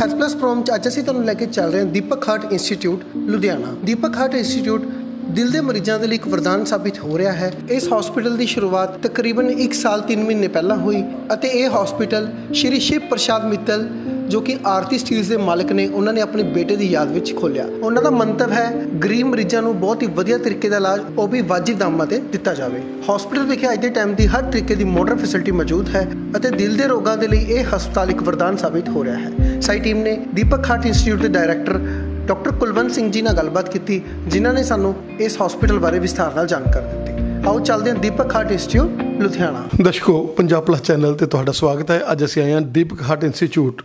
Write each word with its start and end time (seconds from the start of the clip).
Health 0.00 0.14
plus 0.14 0.34
ਪ੍ਰੋਮ 0.36 0.62
ਚ 0.62 0.74
ਅੱਜ 0.74 0.86
ਅਸੀਂ 0.88 1.02
ਤੁਹਾਨੂੰ 1.02 1.24
ਲੈ 1.24 1.34
ਕੇ 1.34 1.46
ਚੱਲ 1.46 1.70
ਰਹੇ 1.70 1.80
ਹਾਂ 1.80 1.86
Deepak 1.86 2.28
heart 2.28 2.52
institute 2.52 3.04
Ludhiana. 3.16 3.74
Deepak 3.84 4.16
heart 4.16 4.34
institute 4.34 4.82
ਦਿਲ 5.28 5.50
ਦੇ 5.50 5.60
ਮਰੀਜ਼ਾਂ 5.60 5.98
ਦੇ 5.98 6.06
ਲਈ 6.06 6.14
ਇੱਕ 6.14 6.26
ਵਰਦਾਨ 6.28 6.64
ਸਾਬਿਤ 6.64 6.98
ਹੋ 6.98 7.18
ਰਿਹਾ 7.18 7.32
ਹੈ। 7.32 7.52
ਇਸ 7.70 7.88
ਹਸਪੀਟਲ 7.92 8.36
ਦੀ 8.36 8.46
ਸ਼ੁਰੂਆਤ 8.46 8.98
ਤਕਰੀਬਨ 8.98 9.48
1 9.60 9.72
ਸਾਲ 9.72 10.02
3 10.10 10.24
ਮਹੀਨੇ 10.24 10.48
ਪਹਿਲਾਂ 10.48 10.76
ਹੋਈ 10.76 11.02
ਅਤੇ 11.32 11.48
ਇਹ 11.48 11.70
ਹਸਪੀਟਲ 11.70 12.28
ਸ਼੍ਰੀ 12.52 12.80
ਸ਼ਿਵ 12.80 13.00
ਪ੍ਰਸ਼ਾਦ 13.10 13.44
ਮਿੱਤਲ 13.44 13.88
ਜੋ 14.28 14.40
ਕਿ 14.40 14.56
ਆਰਤੀ 14.66 14.98
ਸਟੀਲਸ 14.98 15.28
ਦੇ 15.28 15.36
ਮਾਲਕ 15.36 15.72
ਨੇ 15.72 15.86
ਉਹਨਾਂ 15.88 16.12
ਨੇ 16.12 16.20
ਆਪਣੇ 16.20 16.42
ਬੇਟੇ 16.42 16.76
ਦੀ 16.76 16.86
ਯਾਦ 16.86 17.12
ਵਿੱਚ 17.12 17.34
ਖੋਲਿਆ। 17.36 17.66
ਉਹਨਾਂ 17.82 18.02
ਦਾ 18.02 18.10
ਮੰਤਵ 18.10 18.52
ਹੈ, 18.52 18.70
ਗਰੀਬ 19.04 19.26
ਮਰੀਜ਼ਾਂ 19.26 19.62
ਨੂੰ 19.62 19.78
ਬਹੁਤ 19.80 20.02
ਹੀ 20.02 20.06
ਵਧੀਆ 20.06 20.38
ਤਰੀਕੇ 20.38 20.68
ਦਾ 20.68 20.76
ਇਲਾਜ, 20.76 21.00
ਉਹ 21.18 21.28
ਵੀ 21.28 21.40
ਵਾਜਿਬ 21.40 21.78
ਦਾਮਾਂ 21.78 22.06
ਤੇ 22.06 22.18
ਦਿੱਤਾ 22.32 22.54
ਜਾਵੇ। 22.54 22.80
ਹਸਪੀਟਲ 23.10 23.44
ਵਿਖੇ 23.44 23.72
ਅੱਜ 23.72 23.80
ਦੇ 23.80 23.88
ਟਾਈਮ 23.88 24.14
ਦੀ 24.14 24.26
ਹਰ 24.26 24.42
ਤਰੀਕੇ 24.42 24.74
ਦੀ 24.74 24.84
ਮਾਡਰਨ 24.84 25.18
ਫੈਸਿਲਿਟੀ 25.18 25.52
ਮੌਜੂਦ 25.52 25.94
ਹੈ 25.94 26.06
ਅਤੇ 26.36 26.50
ਦਿਲ 26.50 26.76
ਦੇ 26.76 26.86
ਰੋਗਾਂ 26.86 27.16
ਦੇ 27.16 27.28
ਲਈ 27.28 27.44
ਇਹ 27.48 27.64
ਹਸਪਤਾਲ 27.76 28.10
ਇੱਕ 28.10 28.22
ਵਰਦਾਨ 28.22 28.56
ਸਾਬਿਤ 28.56 28.88
ਹੋ 28.88 29.04
ਰਿਹਾ 29.04 29.18
ਹੈ। 29.18 29.60
ਸਾਈ 29.60 29.80
ਟੀਮ 29.80 29.98
ਨੇ 29.98 30.16
ਦੀਪਕ 30.34 30.70
ਹਾਰਟ 30.70 30.86
ਇੰਸਟੀਚਿਊਟ 30.86 31.20
ਦੇ 31.20 31.28
ਡਾਇਰੈਕਟਰ 31.28 31.78
ਡਾਕਟਰ 32.26 32.52
ਕੁਲਵੰਤ 32.52 32.92
ਸਿੰਘ 32.92 33.10
ਜੀ 33.10 33.22
ਨਾਲ 33.22 33.36
ਗੱਲਬਾਤ 33.36 33.68
ਕੀਤੀ, 33.68 34.02
ਜਿਨ੍ਹਾਂ 34.28 34.52
ਨੇ 34.54 34.62
ਸਾਨੂੰ 34.62 34.94
ਇਸ 35.20 35.36
ਹਸਪੀਟਲ 35.42 35.78
ਬਾਰੇ 35.78 35.98
ਵਿਸਥਾਰ 35.98 36.34
ਨਾਲ 36.34 36.46
ਜਾਣਕਾਰੀ 36.46 36.86
ਦਿੱਤੀ। 36.86 37.48
ਆਓ 37.48 37.58
ਚੱਲਦੇ 37.60 37.90
ਹਾਂ 37.90 37.98
ਦੀਪਕ 37.98 38.34
ਹਾਰਟ 38.34 38.52
ਇੰਸਟੀਚਿਊਟ 38.52 39.02
ਲੁਧਿਆਣਾ। 39.20 39.62
ਦਰਸ਼ਕੋ, 39.82 40.22
ਪੰਜਾਬ 40.36 40.64
ਪਲਸ 40.64 40.82
ਚੈਨਲ 40.82 41.14
ਤੇ 41.14 41.26
ਤੁਹਾਡਾ 41.26 41.52
ਸਵਾਗਤ 41.52 41.90
ਹੈ। 41.90 42.00
ਅੱਜ 42.12 42.24
ਅਸੀਂ 42.24 42.42
ਆਏ 42.42 42.52
ਹਾਂ 42.52 42.60
ਦੀਪਕ 42.60 43.02
ਹਾਰਟ 43.02 43.24
ਇੰਸਟੀਚਿਊਟ 43.24 43.82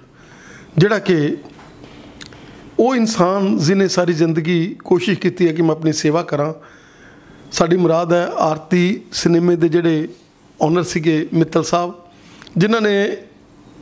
ਜਿਹੜਾ 0.78 1.00
ਕਿ 1.00 1.36
ਉਹ 2.80 2.96
ਇਨਸਾਨ 2.96 3.58
ਜਿਨੇ 3.58 3.88
ਸਾਰੀ 3.88 4.14
ਜ਼ਿੰਦਗੀ 4.14 4.76
ਕੋਸ਼ਿਸ਼ 4.84 5.20
ਕੀਤੀ 5.20 5.48
ਹੈ 5.48 5.54
ਕਿ 5.54 5.62
ਮੈਂ 5.62 5.72
ਆਪਣੀ 5.72 5.92
ਸੇਵਾ 5.94 6.22
ਕਰਾਂ, 6.24 6.54
ਸਾਡੀ 7.52 7.78
ਮੁਰਾਦ 7.78 8.14
ਹੈ 8.14 8.26
ਆਰਤੀ 8.40 9.02
ਸਿਨੇਮੇ 9.14 9.56
ਦੇ 9.56 9.70
ਜਿਹੜੇ 9.70 10.08
ਓਨਰ 10.60 10.84
ਸੀਗੇ 10.84 11.26
ਮਿੱਤਲ 11.34 11.64
ਸਾਹਿਬ, 11.64 11.94
ਜਿਨ੍ਹਾਂ 12.58 12.82
ਨੇ 12.82 12.96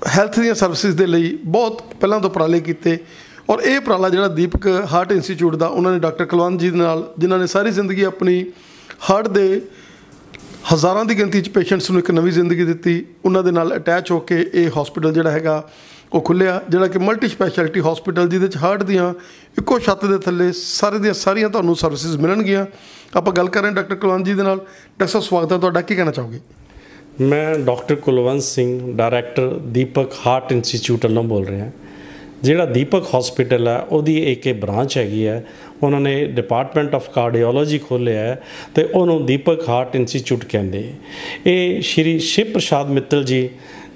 ਹੈਲਥ 0.08 0.40
ਦੀਆਂ 0.40 0.56
ਸਰਵਿਸਿਜ਼ 0.56 0.96
ਦੇ 0.98 1.06
ਲਈ 1.06 1.38
ਬਹੁਤ 1.46 1.82
ਪਹਿਲਾਂ 2.00 2.20
ਤੋਂ 2.20 2.30
ਉਪਰਾਲੇ 2.30 2.60
ਕੀਤੇ 2.60 2.98
ਔਰ 3.50 3.62
ਇਹ 3.62 3.78
ਉਪਰਾਲਾ 3.78 4.10
ਜਿਹੜਾ 4.10 4.28
ਦੀਪਕ 4.28 4.68
ਹਾਰਟ 4.92 5.12
ਇੰਸਟੀਚਿਊਟ 5.12 5.56
ਦਾ, 5.56 5.68
ਉਹਨਾਂ 5.68 5.92
ਨੇ 5.92 6.00
ਡਾਕਟਰ 6.00 6.26
ਕੁਲਵੰਤ 6.26 6.59
ਜੀ 6.59 6.70
ਦੇ 6.70 6.78
ਨਾਲ, 6.78 7.14
ਜਿਨ੍ਹਾਂ 7.20 7.40
ਨੇ 7.40 7.48
ਸਾਰੀ 7.48 7.72
ਜ਼ਿੰਦਗੀ 7.72 8.03
ਆਪਣੀ 8.03 8.46
ਹਾਰਟ 9.09 9.28
ਦੇ 9.28 9.62
ਹਜ਼ਾਰਾਂ 10.74 11.06
ਦੀ 11.06 11.18
ਗਿਣਤੀ 11.18 11.42
'ਚ 11.42 11.50
ਪੇਸ਼ੈਂਟਸ 11.50 11.90
ਨੂੰ 11.92 12.00
ਇੱਕ 12.00 12.12
ਨਵੀਂ 12.12 12.31
ਜ਼ਿੰਦਗੀ 12.31 12.66
ਦਿੱਤੀ, 12.66 13.06
ਉਹਨਾਂ 13.26 13.44
ਦੇ 13.44 13.52
ਨਾਲ 13.52 13.76
ਅਟੈਚ 13.76 14.12
ਹੋ 14.12 14.20
ਕੇ 14.20 14.46
ਇਹ 14.53 14.70
ਹਸਪੀਟਲ 14.81 15.14
ਜਿਹੜਾ 15.14 15.31
ਹੈਗਾ 15.31 15.64
ਉਹ 16.14 16.22
ਖੁੱਲਿਆ 16.22 16.62
ਜਿਹੜਾ 16.70 16.88
ਕਿ 16.88 17.00
ਮਲਟੀ 17.00 17.28
ਸਪੈਸ਼ਲਿਟੀ 17.28 17.80
ਹਸਪੀਟਲ 17.80 18.30
ਜਿਹਦੇ 18.30 18.48
'ਚ 18.48 18.58
ਹਾਰਟ 18.58 18.84
ਦੀਆਂ 18.84 19.10
ਇੱਕੋ 19.60 19.80
ਛੱਤ 19.80 20.06
ਦੇ 20.06 20.18
ਥੱਲੇ 20.18 20.52
ਸਾਰੇ 20.52 21.00
ਦੀਆਂ 21.00 21.14
ਸਾਰੀਆਂ 21.14 21.50
ਤੁਹਾਨੂੰ 21.50 21.76
ਸਰਵਿਸਿਜ਼ 21.76 22.18
ਮਿਲਣਗੀਆਂ। 22.18 22.66
ਆਪਾਂ 23.18 23.34
ਗੱਲ 23.34 23.50
ਕਰ 23.50 23.62
ਰਹੇ 23.62 23.70
ਹਾਂ 23.70 23.76
ਡਾਕਟਰ 23.76 23.96
ਕੁਲਵੰਤ 23.96 24.26
ਜੀ 24.26 24.34
ਦੇ 24.34 24.44
ਨਾਲ। 24.44 24.58
ਡਾਕਟਰ 24.58 25.08
ਸਾਹਿਬ, 25.08 25.26
ਸਵਾਗਤ 25.26 25.52
ਹੈ 25.54 25.58
ਤੁਹਾਡਾ। 25.58 25.82
ਕੀ 25.82 25.96
ਕਹਿਣਾ 25.96 26.12
ਚਾਹੋਗੇ? 26.12 26.40
ਮੈਂ 27.22 27.60
doctor 27.60 27.96
Kulwant 27.96 28.42
Singh 28.42 28.96
director 28.96 29.54
Deepak 29.68 30.12
heart 30.26 30.52
institute 30.52 31.06
ਵੱਲੋਂ 31.06 31.24
ਬੋਲ 31.24 31.46
ਰਿਹਾ 31.46 31.70
ਜਿਹੜਾ 32.44 32.66
ਦੀਪਕ 32.66 33.06
ਹਸਪੀਟਲ 33.16 33.68
ਹੈ, 33.68 33.80
ਉਹਦੀ 33.80 34.18
ਇੱਕ 34.32 34.48
ਇਹ 34.48 34.54
ਬ੍ਰਾਂਚ 34.54 34.98
ਹੈਗੀ 34.98 35.26
ਹੈ। 35.28 35.46
ਉਹਨਾਂ 35.84 36.00
ਨੇ 36.02 36.26
ਡਿਪਾਰਟਮੈਂਟ 36.26 36.96
ਆਫ 36.96 37.10
ਕਾਰਡੀਓਲੋਜੀ 37.10 37.78
ਖੋਲ੍ਹਿਆ 37.78 38.22
ਹੈ 38.22 38.42
ਤੇ 38.76 38.84
ਉਹਨੂੰ 38.84 39.26
ਦੀਪਕ 39.26 39.68
ਹਾਰਟ 39.70 39.96
ਇੰਸਟੀਚਿਊਟ 39.96 40.46
ਕਹਿੰਦੇ 40.46 40.94
ਇਹ 41.46 41.82
ਸ਼੍ਰੀ 41.82 42.20
ਸ਼ਿਵ 42.20 42.52
ਪ੍ਰਸ਼ਾਦ 42.54 42.90
ਮਿੱਤਲ 42.90 43.24
ਜੀ 43.24 43.50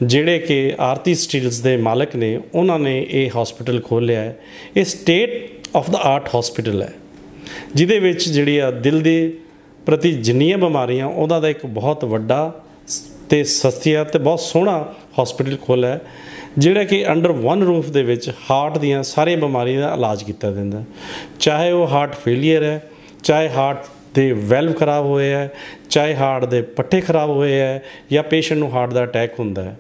ਜਿਹੜੇ 0.04 0.40
ਕਿ 0.40 0.74
ਆਰਤੀ 0.80 1.14
ਸਟੀਲਸ 1.16 1.60
ਦੇ 1.60 1.76
ਮਾਲਕ 1.78 2.16
ਨੇ, 2.16 2.40
ਉਹਨਾਂ 2.56 2.80
ਨੇ 2.80 3.06
ਇਹ 3.10 3.30
ਹਸਪੀਟਲ 3.42 3.82
ਖੋਲ੍ਹਿਆ 3.82 4.22
ਹੈ। 4.22 4.38
ਇਹ 4.78 4.86
state 4.86 5.68
of 5.76 5.90
the 5.90 5.98
art 5.98 6.30
hospital 6.40 6.82
ਹੈ। 6.82 6.94
ਜਿਹਦੇ 7.76 8.00
ਵਿੱਚ 8.00 8.30
ਜਿਹੜੀ 8.30 8.58
ਆ 8.58 8.72
ਦਿਲ 8.72 9.02
ਦੇ 9.02 9.34
ਪ੍ਰਤੀ 9.86 10.12
ਜਿੰਨੀਆਂ 10.12 10.58
ਬਿਮਾਰੀਆਂ, 10.58 11.06
ਉਹਦਾ 11.06 11.40
ਦਾ 11.40 11.50
ਇੱਕ 11.50 11.66
ਬਹੁਤ 11.66 12.06
ਵੱਡਾ 12.06 12.64
ਤੇ 13.30 13.44
ਸਸਤੀਆ 13.44 14.04
ਤੇ 14.04 14.20
ਬਹੁਤ 14.20 14.40
ਸੋਹਣਾ 14.40 14.94
ਹਸਪੀਟਲ 15.22 15.58
ਖੋਲ੍ਹਿਆ 15.58 15.92
ਹੈ, 15.92 16.02
ਜਿਹੜਾ 16.58 16.84
ਕਿ 16.84 17.08
ਅੰਡਰ 17.08 17.32
ਵਨ 17.32 17.64
ਰੂਫ 17.64 17.90
ਦੇ 17.90 18.04
ਵਿੱਚ 18.04 18.30
ਹਾਰਟ 18.52 18.78
ਦੀਆਂ 18.78 19.04
ਸਾਰੀਆਂ 19.04 19.38
ਬਿਮਾਰੀਆਂ 19.38 19.82
ਦਾ 19.82 19.94
ਇਲਾਜ 19.94 20.24
ਕੀਤਾ 20.24 20.52
ਜਾਂਦਾ 20.52 20.84
ਚਾਹੇ 21.40 21.72
ਉਹ 21.72 21.88
ਹਾਰਟ 21.88 22.16
ਫੇਲਿਅਰ 22.16 22.64
ਹੈ, 22.64 22.82
ਚਾਹੇ 23.24 23.50
ਹਾਰਟ 23.50 23.86
ਦੇ 24.16 24.32
ਵੈਲਵ 24.32 24.74
ਖਰਾਬ 24.74 25.06
ਹੋਏ 25.06 25.32
ਹੈ, 25.32 25.54
ਚਾਹੇ 25.90 26.16
ਹਾਰਟ 26.16 26.46
ਦੇ 26.46 26.62
ਪੱਠੇ 26.62 27.02
ਖਰਾਬ 27.02 27.30
ਹੋਏ 27.30 27.60
ਹੈ 27.60 27.84
ਜਾਂ 28.12 28.24
ਪੇਸ਼ੈਂਟ 28.24 28.60
ਨੂੰ 28.60 28.72
ਹਾਰਟ 28.72 28.94
ਦਾ 28.94 29.04
ਅਟੈਕ 29.04 29.40
ਹੁੰਦਾ 29.40 29.64
ਹੈ। 29.64 29.76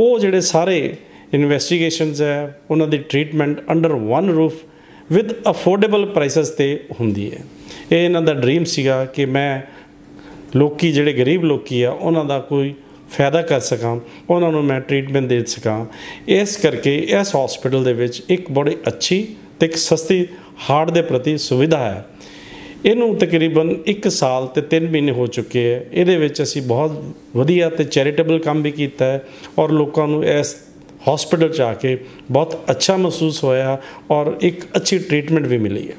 ਉਹ 0.00 0.18
ਜਿਹੜੇ 0.18 0.40
ਸਾਰੇ 0.40 0.96
ਇਨਵੈਸਟੀਗੇਸ਼ਨਸ 1.34 2.20
ਹੈ, 2.22 2.60
ਉਹਨਾਂ 2.70 2.86
ਦੀ 2.88 2.98
treatment 2.98 3.60
under 3.70 3.92
one 3.92 4.30
roof 4.30 4.54
with 5.12 5.32
affordable 5.50 6.06
prices 6.06 6.48
ਤੇ 6.48 6.68
ਹੁੰਦੀ 7.00 7.30
ਹੈ। 7.32 7.38
ਇਹ 7.92 8.04
ਇਹਨਾਂ 8.04 8.22
ਦਾ 8.22 8.34
ਡ੍ਰੀਮ 8.34 8.64
ਸੀਗਾ 8.64 9.04
ਕਿ 9.04 9.24
ਮੈਂ 9.26 9.60
ਲੋਕੀ 10.56 10.92
ਜਿਹੜੇ 10.92 11.12
ਗਰੀਬ 11.12 11.44
ਲੋਕੀ 11.44 11.82
ਆ, 11.82 11.90
ਉਹਨਾਂ 11.90 12.24
ਦਾ 12.24 12.38
ਕੋਈ 12.38 12.74
ਫਾਇਦਾ 13.10 13.42
ਕਰ 13.42 13.60
ਸਕਾਂ, 13.60 13.98
ਉਹਨਾਂ 14.30 14.52
ਨੂੰ 14.52 14.64
ਮੈਂ 14.64 14.80
ਟ੍ਰੀਟਮੈਂਟ 14.80 15.26
ਦੇ 15.26 15.44
ਸਕਾਂ। 15.44 15.84
ਇਸ 16.28 16.56
ਕਰਕੇ 16.56 16.96
ਇਸ 17.20 17.36
ਹਸਪੀਟਲ 17.36 17.84
ਦੇ 17.84 17.92
ਵਿੱਚ 17.92 18.22
ਇੱਕ 18.28 18.50
ਬੜੀ 18.50 18.76
ਅੱਛੀ 18.88 19.26
ਤੇ 19.60 19.66
ਇੱਕ 19.66 19.76
ਸਸਤੀ 19.76 20.26
ਹਾਰਟ 20.70 20.90
ਦੇ 20.90 21.02
ਪ੍ਰਤੀ 21.02 21.38
ਸੁਵਿਧਾ 21.38 21.78
ਹੈ। 21.78 22.04
ਇਹਨੂੰ 22.84 23.14
ਤਕਰੀਬਨ 23.18 23.74
1 23.88 24.08
ਸਾਲ 24.10 24.46
ਤੇ 24.46 24.62
3 24.70 24.86
ਮਹੀਨੇ 24.90 25.12
ਹੋ 25.12 25.26
ਚੁੱਕੇ 25.26 25.64
ਹੈ। 25.64 25.84
ਇਹਦੇ 25.92 26.16
ਵਿੱਚ 26.16 26.42
ਅਸੀਂ 26.42 26.62
ਬਹੁਤ 26.62 27.02
ਵਧੀਆ 27.36 27.68
ਤੇ 27.70 27.84
ਚੈਰੀਟੇਬਲ 27.84 28.38
ਕੰਮ 28.38 28.62
ਵੀ 28.62 28.70
ਕੀਤਾ 28.70 29.04
ਹੈ 29.04 29.24
ਔਰ 29.58 29.70
ਲੋਕਾਂ 29.70 30.06
ਨੂੰ 30.08 30.24
ਇਸ 30.24 30.54
ਹਸਪੀਟਲ 31.08 31.48
'ਚ 31.48 31.60
ਆ 31.60 31.72
ਕੇ 31.74 31.96
ਬਹੁਤ 32.30 32.70
ਅੱਛਾ 32.70 32.96
ਮਹਿਸੂਸ 32.96 33.42
ਹੋਇਆ 33.44 33.80
ਔਰ 34.10 34.36
ਇੱਕ 34.40 34.64
ਅੱਛੀ 34.76 34.98
ਟ੍ਰੀਟਮੈਂਟ 34.98 35.46
ਵੀ 35.46 35.58
ਮਿਲੀ 35.58 35.88
ਹੈ। 35.88 35.96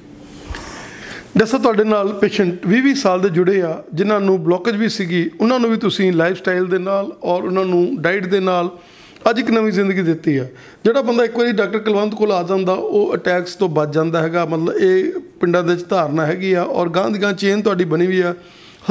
ਦੱਸੋ 1.37 1.57
ਤੁਹਾਡੇ 1.57 1.83
ਨਾਲ 1.83 2.11
ਪੇਸ਼ੈਂਟ 2.13 2.65
20-20 2.67 2.93
ਸਾਲ 2.95 3.21
ਦੇ 3.21 3.29
ਜੁੜੇ 3.29 3.61
ਆ, 3.61 3.83
ਜਿਨ੍ਹਾਂ 3.93 4.19
ਨੂੰ 4.19 4.43
ਬਲੌਕੇਜ 4.43 4.75
ਵੀ 4.75 4.89
ਸੀਗੀ, 4.89 5.29
ਉਹਨਾਂ 5.41 5.59
ਨੂੰ 5.59 5.69
ਵੀ 5.69 5.77
ਤੁਸੀਂ 5.77 6.11
ਲਾਈਫ 6.13 6.37
ਸਟਾਈਲ 6.37 6.65
ਦੇ 6.65 6.77
ਨਾਲ 6.77 7.11
ਔਰ 7.23 7.43
ਉਹਨਾਂ 7.43 7.65
ਨੂੰ 7.65 8.01
ਡਾਈਟ 8.01 8.25
ਦੇ 8.25 8.39
ਨਾਲ 8.39 8.69
ਅੱਜ 9.29 9.39
ਇੱਕ 9.39 9.49
ਨਵੀਂ 9.51 9.71
ਜ਼ਿੰਦਗੀ 9.71 10.01
ਦਿੱਤੀ 10.01 10.37
ਆ। 10.37 10.45
ਜਿਹੜਾ 10.85 11.01
ਬੰਦਾ 11.01 11.23
ਇੱਕ 11.23 11.37
ਵਾਰੀ 11.37 11.51
ਡਾਕਟਰ 11.51 11.79
ਕੁਲਵੰਤ 11.79 12.15
ਕੋਲ 12.15 12.31
ਆ 12.31 12.41
ਜਾਂਦਾ, 12.43 12.73
ਉਹ 12.73 13.13
ਅਟੈਕਸ 13.15 13.55
ਤੋਂ 13.55 13.69
ਬਚ 13.69 13.93
ਜਾਂਦਾ 13.93 14.21
ਹੈਗਾ। 14.21 14.45
ਮਤਲਬ 14.45 14.77
ਇਹ 14.77 15.19
ਪਿੰਡਾਂ 15.41 15.63
ਦੇ 15.63 15.73
ਵਿੱਚ 15.73 15.85
ਧਾਰਨਾ 15.89 16.25
ਹੈਗੀ 16.25 16.53
ਆ 16.53 16.63
ਔਰ 16.63 16.89
ਗਾਂ 16.89 17.09
ਦੀ 17.09 17.21
ਗਾਂ 17.21 17.33
ਚੇਨ 17.33 17.61
ਤੁਹਾਡੀ 17.61 17.85
ਬਣੀ 17.85 18.07
ਵੀ 18.07 18.21
ਆ। 18.21 18.33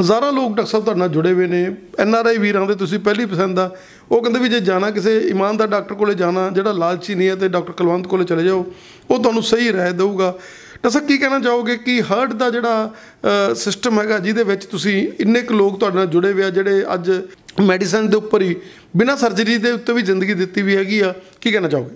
ਹਜ਼ਾਰਾਂ 0.01 0.31
ਲੋਕ 0.33 0.55
ਡਾਕਟਰ 0.55 0.65
ਸਾਹਿਬ 0.65 0.85
ਤੁਹਾਡੇ 0.85 0.99
ਨਾਲ 0.99 1.09
ਜੁੜੇ 1.09 1.33
ਹੋਏ 1.33 1.47
ਨੇ। 1.47 1.63
ਐਨ 1.99 2.15
ਆਰ 2.15 2.25
ਆਈ 2.25 2.37
ਵੀਰਾਂ 2.37 2.65
ਦੇ 2.67 2.75
ਤੁਸੀਂ 2.75 2.99
ਪਹਿਲੀ 2.99 3.25
ਪਸੰਦ 3.25 3.59
ਆ। 3.59 3.69
ਉਹ 4.11 4.21
ਕਹਿੰਦੇ 4.21 4.39
ਵੀ 4.39 4.49
ਜੇ 4.49 4.59
ਜਾਣਾ 4.59 4.89
ਕਿਸੇ 4.91 5.17
ਇਮਾਨਦਾਰ 5.19 5.67
ਡਾਕਟਰ 5.67 5.95
ਕੋਲੇ 5.95 6.13
ਜਾਣਾ, 6.13 6.49
ਜਿਹੜਾ 6.49 6.71
ਲਾਲਚੀ 6.71 7.15
ਨਹੀਂ 7.15 7.29
ਹੈ 7.29 7.35
ਤੇ 7.35 7.47
ਡਾਕਟਰ 7.47 7.71
ਕੁਲਵੰਤ 7.71 8.07
ਕੋਲੇ 8.07 8.25
ਚਲੇ 8.25 8.43
ਜਾਓ, 8.43 8.65
ਉਹ 9.09 9.19
ਤੁਹਾਨੂੰ 9.19 9.43
ਸਹੀ 9.43 9.71
ਰਾਏ 9.73 9.91
ਦੇਊਗਾ। 9.91 10.33
ਤਾਂ 10.83 10.91
ਸਰ 10.91 10.99
ਕੀ 10.99 11.17
ਕਹਿਣਾ 11.17 11.39
ਚਾਹੋਗੇ 11.39 11.75
ਕਿ 11.77 12.01
ਹਾਰਟ 12.01 12.33
ਦਾ 12.33 12.49
ਜਿਹੜਾ 12.49 12.93
ਸਿਸਟਮ 13.55 13.99
ਹੈਗਾ 13.99 14.17
ਜਿਹਦੇ 14.19 14.43
ਵਿੱਚ 14.43 14.65
ਤੁਸੀਂ 14.65 15.07
ਇੰਨੇ 15.19 15.41
ਕੁ 15.41 15.53
ਲੋਕ 15.53 15.79
ਤੁਹਾਡੇ 15.79 15.95
ਨਾਲ 15.95 16.07
ਜੁੜੇ 16.07 16.31
ਹੋਏ 16.33 16.43
ਆ, 16.43 16.49
ਜਿਹੜੇ 16.49 16.83
ਅੱਜ 16.93 17.11
ਮੈਡੀਸਨ 17.61 18.07
ਦੇ 18.09 18.17
ਉੱਪਰ 18.17 18.41
ਹੀ 18.41 18.55
ਬਿਨਾਂ 18.97 19.15
ਸਰਜਰੀ 19.17 19.57
ਦੇ 19.57 19.71
ਉੱਤੇ 19.71 19.93
ਵੀ 19.93 20.01
ਜ਼ਿੰਦਗੀ 20.01 20.33
ਦਿੱਤੀ 20.33 20.61
ਵੀ 20.61 20.75
ਹੈਗੀ 20.75 20.99
ਆ, 20.99 21.13
ਕੀ 21.41 21.51
ਕਹਿਣਾ 21.51 21.67
ਚਾਹੋਗੇ? 21.67 21.95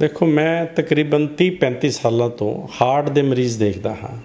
ਦੇਖੋ, 0.00 0.26
ਮੈਂ 0.26 0.66
ਤਕਰੀਬਨ 0.76 1.26
30 1.38 1.50
35 1.60 1.90
ਸਾਲਾਂ 1.90 2.28
ਤੋਂ 2.30 2.52
ਹਾਰਟ 2.80 3.08
ਦੇ 3.10 3.22
ਮਰੀਜ਼ 3.22 3.58
ਦੇਖਦਾ 3.58 3.94
ਹਾਂ। 3.94 4.16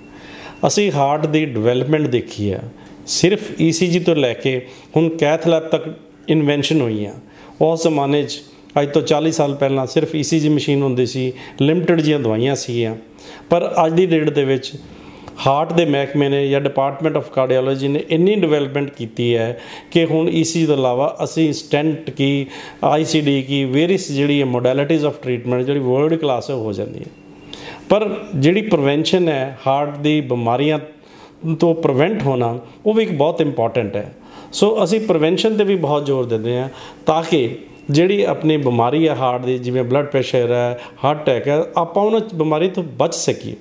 ਅਸੀਂ 0.67 0.91
ਹਾਰਟ 0.91 1.25
ਦੀ 1.25 1.45
ਡਿਵੈਲਪਮੈਂਟ 1.45 2.07
ਦੇਖੀ 2.07 2.51
ਆ। 2.51 2.59
ਸਿਰਫ 3.07 3.49
ECG 3.61 4.03
ਤੋਂ 4.05 4.15
ਲੈ 4.15 4.33
ਕੇ 4.33 4.55
ਹੁਣ 4.95 5.09
ਕੈਥ 5.17 5.47
ਲੈਬ 5.47 5.67
ਤੱਕ 5.69 5.83
ਇਨਵੈਂਸ਼ਨ 6.29 6.81
ਹੋਈ 6.81 7.05
ਆ। 7.05 7.13
ਉਸ 7.61 7.83
ਜ਼ਮਾਨੇ 7.83 8.23
'ਚ 8.23 8.41
ਅੱਜ 8.81 8.89
ਤੋਂ 8.89 9.01
40 9.01 9.31
ਸਾਲ 9.31 9.55
ਪਹਿਲਾਂ 9.55 9.85
ਸਿਰਫ 9.85 10.09
ECG 10.15 10.49
ਮਸ਼ੀਨ 10.49 10.81
ਹੁੰਦੀ 10.81 11.05
ਸੀ 11.05 11.33
ਲਿਮਟਿਡ 11.61 12.01
ਜੀਆਂ 12.01 12.19
ਦਵਾਈਆਂ 12.19 12.55
ਸੀਗੀਆਂ। 12.55 12.95
ਪਰ 13.49 13.73
ਅੱਜ 13.85 13.93
ਦੀ 13.93 14.05
ਡੇਟ 14.05 14.29
ਦੇ 14.29 14.45
ਵਿੱਚ 14.45 14.71
ਹਾਰਟ 15.47 15.73
ਦੇ 15.73 15.85
ਮਹਿਕਮੇ 15.85 16.29
ਨੇ 16.29 16.47
ਜਾਂ 16.47 16.61
ਡਿਪਾਰਟਮੈਂਟ 16.61 17.17
ਆਫ 17.17 17.29
ਕਾਰਡੀਓਲੋਜੀ 17.29 17.87
ਨੇ 17.87 18.03
ਇੰਨੀ 18.09 18.35
ਡਿਵੈਲਪਮੈਂਟ 18.35 18.89
ਕੀਤੀ 18.89 19.35
ਹੈ 19.35 19.61
ਕਿ 19.91 20.05
ਹੁਣ 20.05 20.27
ECG 20.27 20.65
ਤੋਂ 20.67 20.77
ਇਲਾਵਾ 20.77 21.17
ਅਸੀਂ 21.23 21.53
ਸਟੈਂਟ 21.53 22.09
ਕੀ 22.09 22.47
ICD 23.01 23.41
ਕੀ 23.47 23.65
ਵੇਰੀਸ 23.65 24.11
ਜਿਹੜੀ 24.11 24.39
ਹੈ 24.41 24.45
ਮੋਡੈਲਿਟੀਜ਼ 24.45 25.05
ਆਫ 25.05 25.21
ਟ੍ਰੀਟਮੈਂਟ 25.21 25.65
ਜਿਹੜੀ 25.65 25.79
ਵਰਲਡ 25.79 26.13
ਕਲਾਸ 26.13 26.49
ਹੋ 26.49 26.73
ਜਾਂਦੀ 26.73 26.99
ਹੈ। 26.99 27.05
ਪਰ 27.89 28.15
ਜਿਹੜੀ 28.35 28.61
ਪ੍ਰੀਵੈਂਸ਼ਨ 28.61 29.27
ਹੈ 29.27 29.59
ਹਾਰਟ 29.67 29.97
ਦੀ 29.97 30.21
ਬਿਮਾਰੀਆਂ 30.21 30.79
ਤੋਂ 31.55 31.75
ਪ੍ਰੀਵੈਂਟ 31.75 32.23
ਹੋਣਾ, 32.23 32.59
ਉਹ 32.85 32.93
ਵੀ 32.93 33.03
ਇੱਕ 33.03 33.11
ਬਹੁਤ 33.11 33.41
ਇੰਪੋਰਟੈਂਟ 33.41 33.95
ਹੈ। 33.95 34.15
ਸੋ 34.53 34.83
ਅਸੀਂ 34.83 34.99
ਪ੍ਰੀਵੈਂਸ਼ਨ 34.99 35.57
ਤੇ 35.57 35.63
ਵੀ 35.63 35.75
ਬਹੁਤ 35.75 36.05
ਜ਼ੋਰ 36.05 36.25
ਦਿੰਦੇ 36.25 36.57
ਹਾਂ 36.57 36.69
ਤਾਂ 37.05 37.23
ਕਿ 37.23 37.55
ਜਿਹੜੀ 37.91 38.23
ਆਪਣੀ 38.23 38.57
ਬਿਮਾਰੀ 38.57 39.07
ਹੈ 39.07 39.15
ਹਾਰਟ 39.15 39.45
ਦੀ, 39.45 39.57
ਜਿਵੇਂ 39.57 39.83
ਬਲੱਡ 39.83 40.05
ਪ੍ਰੈਸ਼ਰ 40.05 40.51
ਹੈ 40.51 40.79
ਹਾਰਟ 41.03 41.23
ਅਟੈਕ 41.23 41.47
ਹੈ, 41.47 41.63
ਆਪਾਂ 41.77 42.03
ਉਹਨਾਂ 42.03 42.21
ਬਿਮਾਰੀ 42.35 42.67
ਤੋਂ 42.67 42.83
ਬਚ 42.83 43.15
ਸਕੀਏ। 43.15 43.55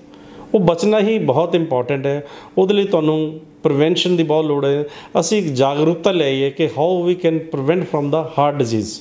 ਉਹ 0.54 0.60
ਬਚਣਾ 0.60 1.00
ਹੀ 1.00 1.18
ਬਹੁਤ 1.18 1.54
ਇੰਪੋਰਟੈਂਟ 1.54 2.06
ਹੈ। 2.06 2.26
ਉਹਦੇ 2.58 2.74
ਲਈ 2.74 2.84
ਤੁਹਾਨੂੰ 2.84 3.40
ਪ੍ਰੀਵੈਂਸ਼ਨ 3.62 4.16
ਦੀ 4.16 4.22
ਬਹੁਤ 4.22 4.44
ਲੋੜ 4.44 4.64
ਹੈ। 4.64 4.84
ਅਸੀਂ 5.20 5.38
ਇੱਕ 5.38 5.46
ਜਾਗਰੂਕਤਾ 5.46 6.10
ਲਈਏ 6.10 6.50
ਕਿ 6.50 6.66
how 6.66 7.02
we 7.02 7.14
can 7.14 7.38
prevent 7.38 7.90
from 7.90 8.10
the 8.10 8.32
heart 8.38 8.54
disease 8.54 9.00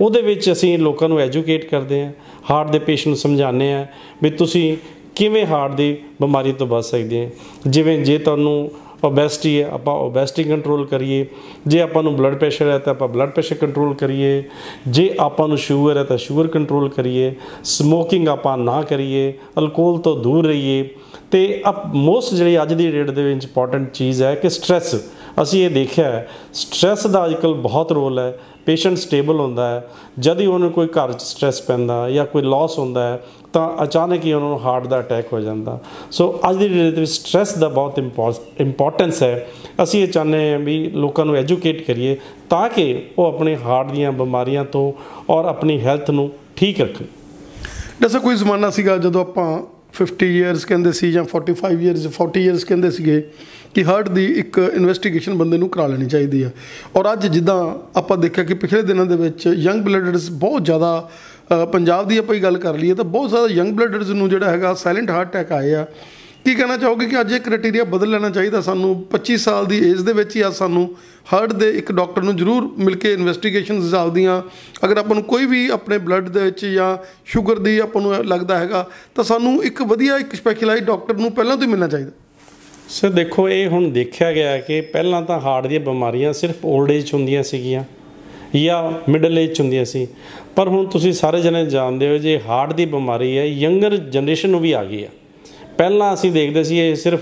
ਉਹਦੇ 0.00 0.22
ਵਿੱਚ 0.22 0.52
ਅਸੀਂ 0.52 0.78
ਲੋਕਾਂ 0.78 1.08
ਨੂੰ 1.08 1.20
ਐਜੂਕੇਟ 1.20 1.64
ਕਰਦੇ 1.64 2.04
ਹਾਂ 2.04 2.12
ਹਾਰਟ 2.50 2.70
ਦੇ 2.70 2.78
ਪੇਸ਼ੈਂਟ 2.78 3.06
ਨੂੰ 3.06 3.16
ਸਮਝਾਉਂਦੇ 3.16 3.72
ਹਾਂ 3.72 3.86
ਵੀ 4.22 4.30
ਤੁਸੀਂ 4.30 4.76
ਕਿਵੇਂ 5.14 5.46
ਹਾਰਟ 5.46 5.74
ਦੀ 5.74 5.96
ਬਿਮਾਰੀ 6.20 6.52
ਤੋਂ 6.52 6.66
ਬਚ 6.66 6.84
ਸਕਦੇ 6.84 7.24
ਹੋ। 7.24 7.30
ਜਿਵੇਂ 7.66 7.98
ਜੇ 7.98 8.18
ਤੁਹਾਨੂੰ 8.18 8.70
ਓਬੈਸਟੀ 9.04 9.60
ਹੈ 9.62 9.68
ਆਪਾਂ 9.70 9.94
ਓਬੈਸਟੀ 9.94 10.44
ਕੰਟਰੋਲ 10.44 10.84
ਕਰੀਏ। 10.86 11.26
ਜੇ 11.66 11.80
ਆਪਾਂ 11.80 12.02
ਨੂੰ 12.02 12.14
ਬਲੱਡ 12.16 12.34
ਪ੍ਰੈਸ਼ਰ 12.34 12.70
ਹੈ, 12.70 12.78
ਤਾਂ 12.78 12.92
ਆਪਾਂ 12.92 13.08
ਬਲੱਡ 13.08 13.30
ਪ੍ਰੈਸ਼ਰ 13.30 13.56
ਕੰਟਰੋਲ 13.56 13.94
ਕਰੀਏ। 13.94 14.42
ਜੇ 14.88 15.14
ਆਪਾਂ 15.20 15.48
ਨੂੰ 15.48 15.58
ਸ਼ੂਗਰ 15.58 15.96
ਹੈ, 15.96 16.04
ਤਾਂ 16.04 16.16
ਸ਼ੂਗਰ 16.16 16.46
ਕੰਟਰੋਲ 16.48 16.88
ਕਰੀਏ। 16.88 17.34
ਸਮੋਕਿੰਗ 17.64 18.28
ਆਪਾਂ 18.28 18.56
ਨਾ 18.58 18.82
ਕਰੀਏ 18.82 19.32
ਅਲਕੋਹਲ 19.58 20.00
ਤੋਂ 20.00 20.16
ਦੂਰ 20.16 20.46
ਰਹੀਏ। 20.46 20.88
ਤੇ 21.30 21.62
ਮੋਸਟ 21.86 22.34
ਜਿਹੜੀ 22.34 22.62
ਅੱਜ 22.62 22.72
ਦੀ 22.74 22.90
ਡੇਟ 22.90 23.10
ਦੇ 23.10 23.22
ਵਿੱਚ 23.22 23.44
ਇੰਪੋਰਟੈਂਟ 23.44 23.90
ਚੀਜ਼ 23.92 24.22
ਹੈ 24.22 24.34
ਕਿ 24.34 24.48
ਸਟ्रेस 24.50 24.96
ਅਸੀਂ 25.42 25.64
ਇਹ 25.64 25.70
ਦੇਖਿਆ 25.70 26.24
ਸਟ्रेस 26.54 27.08
ਦਾ 27.08 27.24
ਅੱਜਕੱਲ 27.26 27.54
ਬਹੁਤ 27.54 27.92
ਰੋਲ 27.92 28.18
ਹੈ। 28.18 28.38
ਪੇਸ਼ੈਂਟ 28.66 28.96
ਸਟੇਬਲ 28.96 29.40
ਹੁੰਦਾ 29.40 29.68
ਹੈ। 29.68 29.86
ਜਦ 30.18 30.40
ਹੀ 30.40 30.46
ਉਹਨੂੰ 30.46 30.70
ਕੋਈ 30.70 30.86
ਘਰ 30.88 31.12
'ਚ 31.12 31.22
ਸਟ੍ਰੈਸ 31.22 31.60
ਪੈਂਦਾ 31.62 32.08
ਜਾਂ 32.10 32.26
ਕੋਈ 32.26 32.42
ਲਾਸ 32.42 32.78
ਹੁੰਦਾ 32.78 33.02
ਹੈ, 33.02 33.22
ਤਾਂ 33.52 33.84
ਅਚਾਨਕ 33.84 34.24
ਹੀ 34.24 34.32
ਉਹਨਾਂ 34.32 34.48
ਨੂੰ 34.48 34.60
ਹਾਰਟ 34.60 34.86
ਦਾ 34.86 34.98
ਅਟੈਕ 35.00 35.32
ਹੋ 35.32 35.40
ਜਾਂਦਾ। 35.40 35.78
ਸੋ 36.10 36.40
ਅੱਜ 36.50 36.56
ਦੀ 36.56 36.68
ਡੇਟ 36.68 36.98
ਵਿੱਚ 36.98 37.10
ਸਟ੍ਰੈਸ 37.10 37.54
ਦਾ 37.58 37.68
ਬਹੁਤ 37.68 37.98
ਇੰਪੋਰਟੈਂਸ 38.60 39.22
ਹੈ। 39.22 39.48
ਅਸੀਂ 39.82 40.02
ਇਹ 40.02 40.08
ਚਾਹੁੰਦੇ 40.08 40.52
ਹਾਂ 40.52 40.58
ਵੀ 40.58 40.78
ਲੋਕਾਂ 40.94 41.24
ਨੂੰ 41.24 41.36
ਐਜੂਕੇਟ 41.36 41.86
ਕਰੀਏ 41.86 42.16
ਤਾਂ 42.50 42.68
ਕਿ 42.68 43.02
ਉਹ 43.18 43.26
ਆਪਣੇ 43.26 43.56
ਹਾਰਟ 43.56 43.90
ਦੀਆਂ 43.90 44.12
ਬਿਮਾਰੀਆਂ 44.12 44.64
ਤੋਂ 44.64 44.92
ਔਰ 45.30 45.44
ਆਪਣੀ 45.44 45.80
ਹੈਲਥ 45.80 46.10
ਨੂੰ 46.10 46.30
ਠੀਕ 46.56 46.80
ਰੱਖਣ। 46.80 47.04
ਜੈਸਾ 48.02 48.18
ਕੋਈ 48.18 48.34
ਜ਼ਮਾਨਾ 48.34 48.70
ਸੀਗਾ 48.70 48.96
ਜਦੋਂ 48.96 49.20
ਆਪਾਂ 49.20 49.58
50 49.94 50.26
ਇਅਰਸ 50.38 50.64
ਕਹਿੰਦੇ 50.64 50.92
ਸੀ 50.92 51.10
ਜਾਂ 51.12 51.24
45 51.24 51.80
ਇਅਰਸ 51.82 52.06
40 52.16 52.40
ਇਅਰਸ 52.40 52.64
ਕਹਿੰਦੇ 52.64 52.90
ਸੀਗੇ 52.90 53.20
ਕਿ 53.74 53.84
ਹਾਰਟ 53.84 54.08
ਦੀ 54.08 54.24
ਇੱਕ 54.34 54.58
ਇਨਵੈਸਟੀਗੇਸ਼ਨ 54.74 55.34
ਬੰਦੇ 55.34 55.58
ਨੂੰ 55.58 55.68
ਕਰਾ 55.68 55.86
ਲੈਣੀ 55.86 56.06
ਚਾਹੀਦੀ 56.06 56.44
ਹੈ 56.44 56.52
ਔਰ 56.96 57.12
ਅੱਜ 57.12 57.26
ਜਿੱਦਾਂ 57.26 57.56
ਆਪਾਂ 57.96 58.16
ਦੇਖਿਆ 58.18 58.44
ਕਿ 58.44 58.54
ਪਿਛਲੇ 58.54 58.82
ਦਿਨਾਂ 58.82 59.06
ਦੇ 59.06 59.16
ਵਿੱਚ 59.16 59.46
ਯੰਗ 59.46 59.82
ਬਲੱਡਰਸ 59.82 60.30
ਬਹੁਤ 60.30 60.64
ਜ਼ਿਆਦਾ 60.64 61.10
ਅ, 61.52 61.64
ਪੰਜਾਬ 61.64 62.08
ਦੀ 62.08 62.16
ਆਪਾਂ 62.16 62.34
ਹੀ 62.34 62.42
ਗੱਲ 62.42 62.58
ਕਰ 62.58 62.78
ਲਈਏ 62.78 62.94
ਤਾਂ 62.94 63.04
ਬਹੁਤ 63.04 63.30
ਜ਼ਿਆਦਾ 63.30 63.48
ਯੰਗ 63.48 63.72
ਬਲੱਡਰਸ 63.72 64.08
ਨੂੰ 64.08 64.28
ਜਿਹੜਾ 64.28 64.50
ਹੈਗਾ 64.50 64.74
ਸਾਇਲੈਂਟ 64.74 65.10
ਹਾਰਟ 65.10 65.28
ਅਟੈਕ 65.30 65.52
ਆਏ 65.52 65.72
ਆ। 65.74 65.86
ਕੀ 66.44 66.54
ਕਹਿਣਾ 66.54 66.76
ਚਾਹੋਗੇ 66.76 67.06
ਕਿ 67.06 67.20
ਅੱਜ 67.20 67.32
ਇਹ 67.32 67.40
ਕ੍ਰਾਈਟੇਰੀਆ 67.40 67.84
ਬਦਲ 67.84 68.10
ਲੈਣਾ 68.10 68.30
ਚਾਹੀਦਾ? 68.30 68.60
ਸਾਨੂੰ 68.60 69.04
25 69.10 69.36
ਸਾਲ 69.36 69.66
ਦੀ 69.66 69.76
ਏਜ 69.90 70.00
ਦੇ 70.00 70.12
ਵਿੱਚ 70.12 70.36
ਹੀ 70.36 70.40
ਆ 70.40 70.50
ਸਾਨੂੰ 70.50 70.96
ਹਾਰਟ 71.32 71.52
ਦੇ 71.52 71.70
ਇੱਕ 71.70 71.92
ਡਾਕਟਰ 71.92 72.22
ਨੂੰ 72.22 72.36
ਜ਼ਰੂਰ 72.36 72.68
ਮਿਲ 72.78 72.96
ਕੇ 72.96 73.12
ਇਨਵੈਸਟੀਗੇਸ਼ਨਸ 73.12 73.94
ਆਪਦੀਆਂ 73.94 74.42
ਅਗਰ 74.84 74.98
ਆਪਾਂ 74.98 75.14
ਨੂੰ 75.14 75.24
ਕੋਈ 75.24 75.46
ਵੀ 75.46 75.68
ਆਪਣੇ 75.68 75.98
ਬਲੱਡ 75.98 76.28
ਦੇ 76.28 76.40
ਵਿੱਚ 76.40 76.66
ਜਾਂ 76.66 76.96
ਸ਼ੂਗਰ 77.24 77.58
ਦੀ 77.58 77.78
ਆਪਾਂ 77.78 78.02
ਨੂੰ 78.02 78.14
ਲੱਗਦਾ 78.24 78.58
ਹੈਗਾ, 78.58 78.88
ਤਾਂ 79.14 79.24
ਸਾਨੂੰ 79.24 79.64
ਇੱਕ 79.64 79.82
ਵਧੀਆ 79.82 80.16
ਇੱਕ 80.16 80.34
ਸਪੈਸ਼ਲਾਈਜ਼ਡ 80.34 80.86
ਡਾਕਟਰ 80.86 81.16
ਨੂੰ 81.16 81.32
ਪਹਿਲਾਂ 81.32 81.56
ਤੋਂ 81.56 81.64
ਹੀ 81.64 81.70
ਮਿਲਣਾ 81.70 81.88
ਚਾਹੀਦਾ। 81.88 82.10
ਸਰ 82.88 83.10
ਦੇਖੋ, 83.10 83.48
ਇਹ 83.48 83.68
ਹੁਣ 83.68 83.90
ਦੇਖਿਆ 83.90 84.32
ਗਿਆ 84.32 84.50
ਹੈ 84.50 84.58
ਕਿ 84.58 84.80
ਪਹਿਲਾਂ 84.80 85.22
ਤਾਂ 85.22 85.40
ਹਾਰਟ 85.40 85.66
ਦੀਆਂ 85.66 85.80
ਬਿਮਾਰੀਆਂ 85.80 86.32
ਸਿਰਫ 86.32 86.66
올ਡ 86.66 86.90
ਏਜ 86.90 87.04
'ਚ 87.04 87.14
ਹੁੰਦੀਆਂ 87.14 87.42
ਸੀਗੀਆਂ 87.42 87.84
ਜਾਂ 88.56 89.10
ਮਿਡਲ 89.10 89.38
ਏਜ 89.38 89.52
'ਚ 89.52 89.60
ਹੁੰਦੀਆਂ 89.60 89.84
ਸੀ। 89.84 90.06
ਪਰ 90.56 90.68
ਹੁਣ 90.68 90.86
ਤੁਸੀਂ 90.86 91.12
ਸਾਰੇ 91.12 91.40
ਜਣੇ 91.40 91.66
ਜਾਣਦੇ 91.66 92.08
ਹੋ 92.08 92.18
ਜੇ 92.18 92.40
ਹਾਰਟ 92.48 92.72
ਦੀ 92.72 92.86
ਬਿਮਾਰੀ 92.86 93.38
ਹੈ 93.38 93.44
ਯੰਗਰ 93.44 93.96
ਜਨਰੇਸ਼ਨ 93.96 94.50
ਨੂੰ 94.50 94.60
ਵੀ 94.60 94.72
ਆ 94.72 94.84
ਗਈ 94.84 95.02
ਹੈ। 95.04 95.10
ਪਹਿਲਾਂ 95.78 96.12
ਅਸੀਂ 96.14 96.32
ਦੇਖਦੇ 96.32 96.64
ਸੀ 96.64 96.78
ਇਹ 96.78 96.94
ਸਿਰਫ 96.94 97.20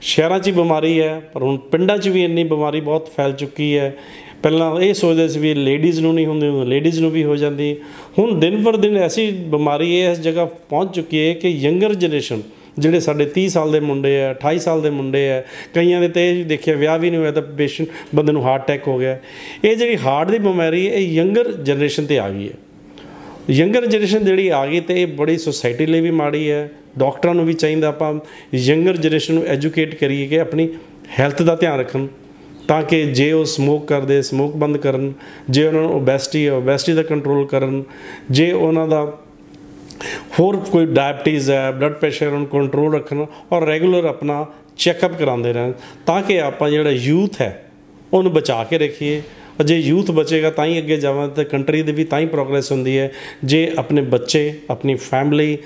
ਸ਼ਹਿਰਾਂ 0.00 0.38
'ਚ 0.38 0.46
ਹੀ 0.46 0.52
ਬਿਮਾਰੀ 0.52 1.00
ਹੈ, 1.00 1.18
ਪਰ 1.32 1.42
ਹੁਣ 1.42 1.56
ਪਿੰਡਾਂ 1.72 1.96
'ਚ 1.98 2.08
ਵੀ 2.08 2.24
ਇੰਨੀ 2.24 2.44
ਬਿਮਾਰੀ 2.44 2.80
ਬਹੁਤ 2.80 3.08
ਫੈਲ 3.16 3.32
ਚੁੱਕੀ 3.32 3.76
ਹੈ। 3.78 3.94
ਪਹਿਲਾਂ 4.42 4.80
ਇਹ 4.80 4.94
ਸੋਚਦੇ 4.94 5.26
ਸੀ 5.28 5.40
ਵੀ 5.40 5.52
ਲੇਡੀਜ਼ 5.54 6.00
ਨੂੰ 6.00 6.14
ਨਹੀਂ 6.14 6.26
ਹੁੰਦੀ, 6.26 6.48
ਹੁਣ 6.48 6.68
ਲੇਡੀਜ਼ 6.68 7.00
ਨੂੰ 7.00 7.10
ਵੀ 7.10 7.24
ਹੋ 7.24 7.36
ਜਾਂਦੀ। 7.36 7.76
ਹੁਣ 8.18 8.38
ਦਿਨ 8.40 8.62
ਪਰ 8.64 8.76
ਦਿਨ 8.76 8.96
ਐਸੀ 8.96 9.30
ਬਿਮਾਰੀ 9.30 9.94
ਇਹ 9.94 10.10
ਇਸ 10.10 10.20
ਜਗ੍ਹਾ 10.20 10.44
ਪਹੁੰਚ 10.44 10.94
ਚੁੱਕੀ 10.94 11.18
ਹੈ 11.18 11.34
ਕਿ 11.34 11.48
ਯੰਗਰ 11.48 11.94
ਜਨਰੇਸ਼ਨ, 11.94 12.42
ਜਿਹੜੇ 12.78 13.00
ਸਾਡੇ 13.00 13.26
30 13.26 13.48
ਸਾਲ 13.48 13.72
ਦੇ 13.72 13.80
ਮੁੰਡੇ 13.80 14.20
ਆ 14.22 14.30
28 14.30 14.58
ਸਾਲ 14.58 14.82
ਦੇ 14.82 14.90
ਮੁੰਡੇ 14.90 15.28
ਆ 15.30 15.42
ਕਈਆਂ 15.74 16.00
ਦੇ 16.00 16.08
ਤੇ 16.08 16.28
ਇਹ 16.30 16.44
ਦੇਖਿਆ 16.44 16.74
ਵਿਆਹ 16.76 16.98
ਵੀ 16.98 17.10
ਨਹੀਂ 17.10 17.20
ਹੋਇਆ 17.20 17.32
ਤਾਂ 17.32 17.42
ਪੇਸ਼ੈਂਟ 17.42 17.88
ਬੰਦੇ 18.14 18.32
ਨੂੰ 18.32 18.42
ਹਾਰਟ 18.42 18.64
ਅਟੈਕ 18.64 18.88
ਹੋ 18.88 18.98
ਗਿਆ। 18.98 19.18
ਇਹ 19.64 19.76
ਜਿਹੜੀ 19.76 19.96
ਹਾਰਟ 19.96 20.30
ਦੀ 20.30 20.38
ਬਿਮਾਰੀ 20.38 20.86
ਹੈ, 20.88 20.94
ਇਹ 20.94 21.12
ਯੰਗਰ 21.12 21.52
ਜਨਰੇਸ਼ਨ 21.52 22.06
ਤੇ 22.06 22.18
ਆ 22.18 22.28
ਗਈ 22.28 22.48
ਹੈ। 22.48 22.54
ਯੰਗਰ 23.50 23.86
ਜਨਰੇਸ਼ਨ 23.86 24.24
ਜਿਹੜੀ 24.24 24.48
ਆ 24.48 24.66
ਗਈ 24.66 24.80
ਤੇ 24.80 25.00
ਇਹ 25.02 25.06
ਬੜੀ 25.06 25.36
ਸੁਸਾਇਟੀ 25.38 25.86
ਲਈ 25.86 26.00
ਵੀ 26.00 26.10
ਮਾੜੀ 26.10 26.50
ਹੈ 26.50 26.68
ਡਾਕਟਰਾਂ 26.98 27.34
ਨੂੰ 27.34 27.44
ਵੀ 27.44 27.52
ਚਾਹੀਦਾ 27.52 27.88
ਆਪਾਂ 27.88 28.12
ਯੰਗਰ 28.54 28.96
ਜਨਰੇਸ਼ਨ 28.96 29.34
ਨੂੰ 29.34 29.44
ਐਜੂਕੇਟ 29.44 29.94
ਕਰੀਏ 29.94 30.26
ਕਿ 30.26 30.40
ਆਪਣੀ 30.40 30.68
ਹੈਲਥ 31.18 31.42
ਦਾ 31.42 31.54
ਧਿਆਨ 31.56 31.78
ਰੱਖਣ, 31.78 32.06
ਤਾਂ 32.68 32.82
ਕਿ 32.82 33.02
ਜੇ 33.04 33.30
ਉਹ 33.32 33.44
ਸਮੋਕ 33.44 33.86
ਕਰਦੇ 33.86 34.20
ਸਮੋਕ 34.22 34.56
ਬੰਦ 34.56 34.76
ਕਰਨ, 34.76 35.12
ਜੇ 35.50 35.66
ਉਹਨਾਂ 35.66 35.82
ਨੂੰ 35.82 35.90
ਓਬੈਸਿਟੀ 35.92 36.46
ਹੈ 36.46 36.52
ਓਬੈਸਿਟੀ 36.52 36.92
ਦਾ 36.92 37.02
ਕੰਟਰੋਲ 37.02 37.46
ਕਰਨ, 37.46 37.82
ਜੇ 38.30 38.50
ਉਹਨਾਂ 38.52 38.86
ਦਾ 38.88 39.04
ਹੋਰ 40.38 40.56
ਕੋਈ 40.70 40.86
ਡਾਇਬਟੀਜ਼ 40.86 41.50
ਹੈ 41.50 41.70
ਬਲੱਡ 41.70 41.92
ਪ੍ਰੈਸ਼ਰ 41.92 42.30
ਨੂੰ 42.30 42.46
ਕੰਟਰੋਲ 42.46 42.94
ਰੱਖਣ 42.94 43.24
ਔਰ 43.52 43.66
ਰੈਗੂਲਰ 43.66 44.04
ਆਪਣਾ 44.04 44.46
ਚੈੱਕਅਪ 44.76 45.18
ਕਰਾਉਂਦੇ 45.18 45.52
ਰਹਿਣ, 45.52 45.72
ਤਾਂ 46.06 46.22
ਕਿ 46.22 46.40
ਆਪਾਂ 46.40 46.70
ਜਿਹੜਾ 46.70 46.90
ਯੂਥ 46.90 47.40
ਹੈ, 47.40 47.70
ਉਹਨੂੰ 48.12 48.32
ਬਚਾ 48.32 48.62
ਕੇ 48.64 48.78
ਰੱਖੀਏ। 48.78 49.20
ਔਰ 49.20 49.39
ਜੇ 49.64 49.78
ਯੂਥ 49.78 50.10
ਬਚੇਗਾ 50.10 50.50
ਤਾਂ 50.50 50.64
ਹੀ 50.64 50.78
ਅੱਗੇ 50.78 50.96
ਜਾਵਾਂਗੇ 50.96 51.34
ਤਾਂ 51.34 51.44
ਕੰਟਰੀ 51.44 51.82
ਦੀ 51.82 51.92
ਵੀ 51.92 52.04
ਤਾਂ 52.04 52.18
ਹੀ 52.18 52.26
ਪ੍ਰੋਗਰੈਸ 52.26 52.72
ਹੁੰਦੀ 52.72 52.98
ਹੈ। 52.98 53.12
ਜੇ 53.44 53.72
ਆਪਣੇ 53.78 54.02
ਬੱਚੇ, 54.02 54.60
ਆਪਣੀ 54.70 54.94
ਫੈਮਿਲੀ 54.94 55.58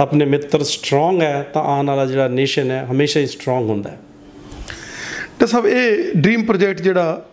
ਆਪਣੇ 0.00 0.24
ਮਿੱਤਰ 0.24 0.62
ਸਟਰੋਂਗ 0.62 1.22
ਹੈ, 1.22 1.50
ਤਾਂ 1.54 1.62
ਆਉਣ 1.62 1.86
ਵਾਲਾ 1.86 2.06
ਜਿਹੜਾ 2.06 2.28
ਨੇਸ਼ਨ 2.28 2.70
ਹੈ, 2.70 2.86
ਹਮੇਸ਼ਾ 2.90 3.20
ਹੀ 3.20 3.26
ਸਟਰੋਂਗ 3.26 3.68
ਹੁੰਦਾ 3.68 3.90
ਹੈ। 3.90 4.00
ਤੇ 5.38 5.46
ਸਭ, 5.46 5.66
ਇਹ 5.66 6.12
ਡ੍ਰੀਮ 6.16 6.42
ਪ੍ਰੋਜੈਕਟ 6.42 6.80
ਜਿਹੜਾ 6.80 7.26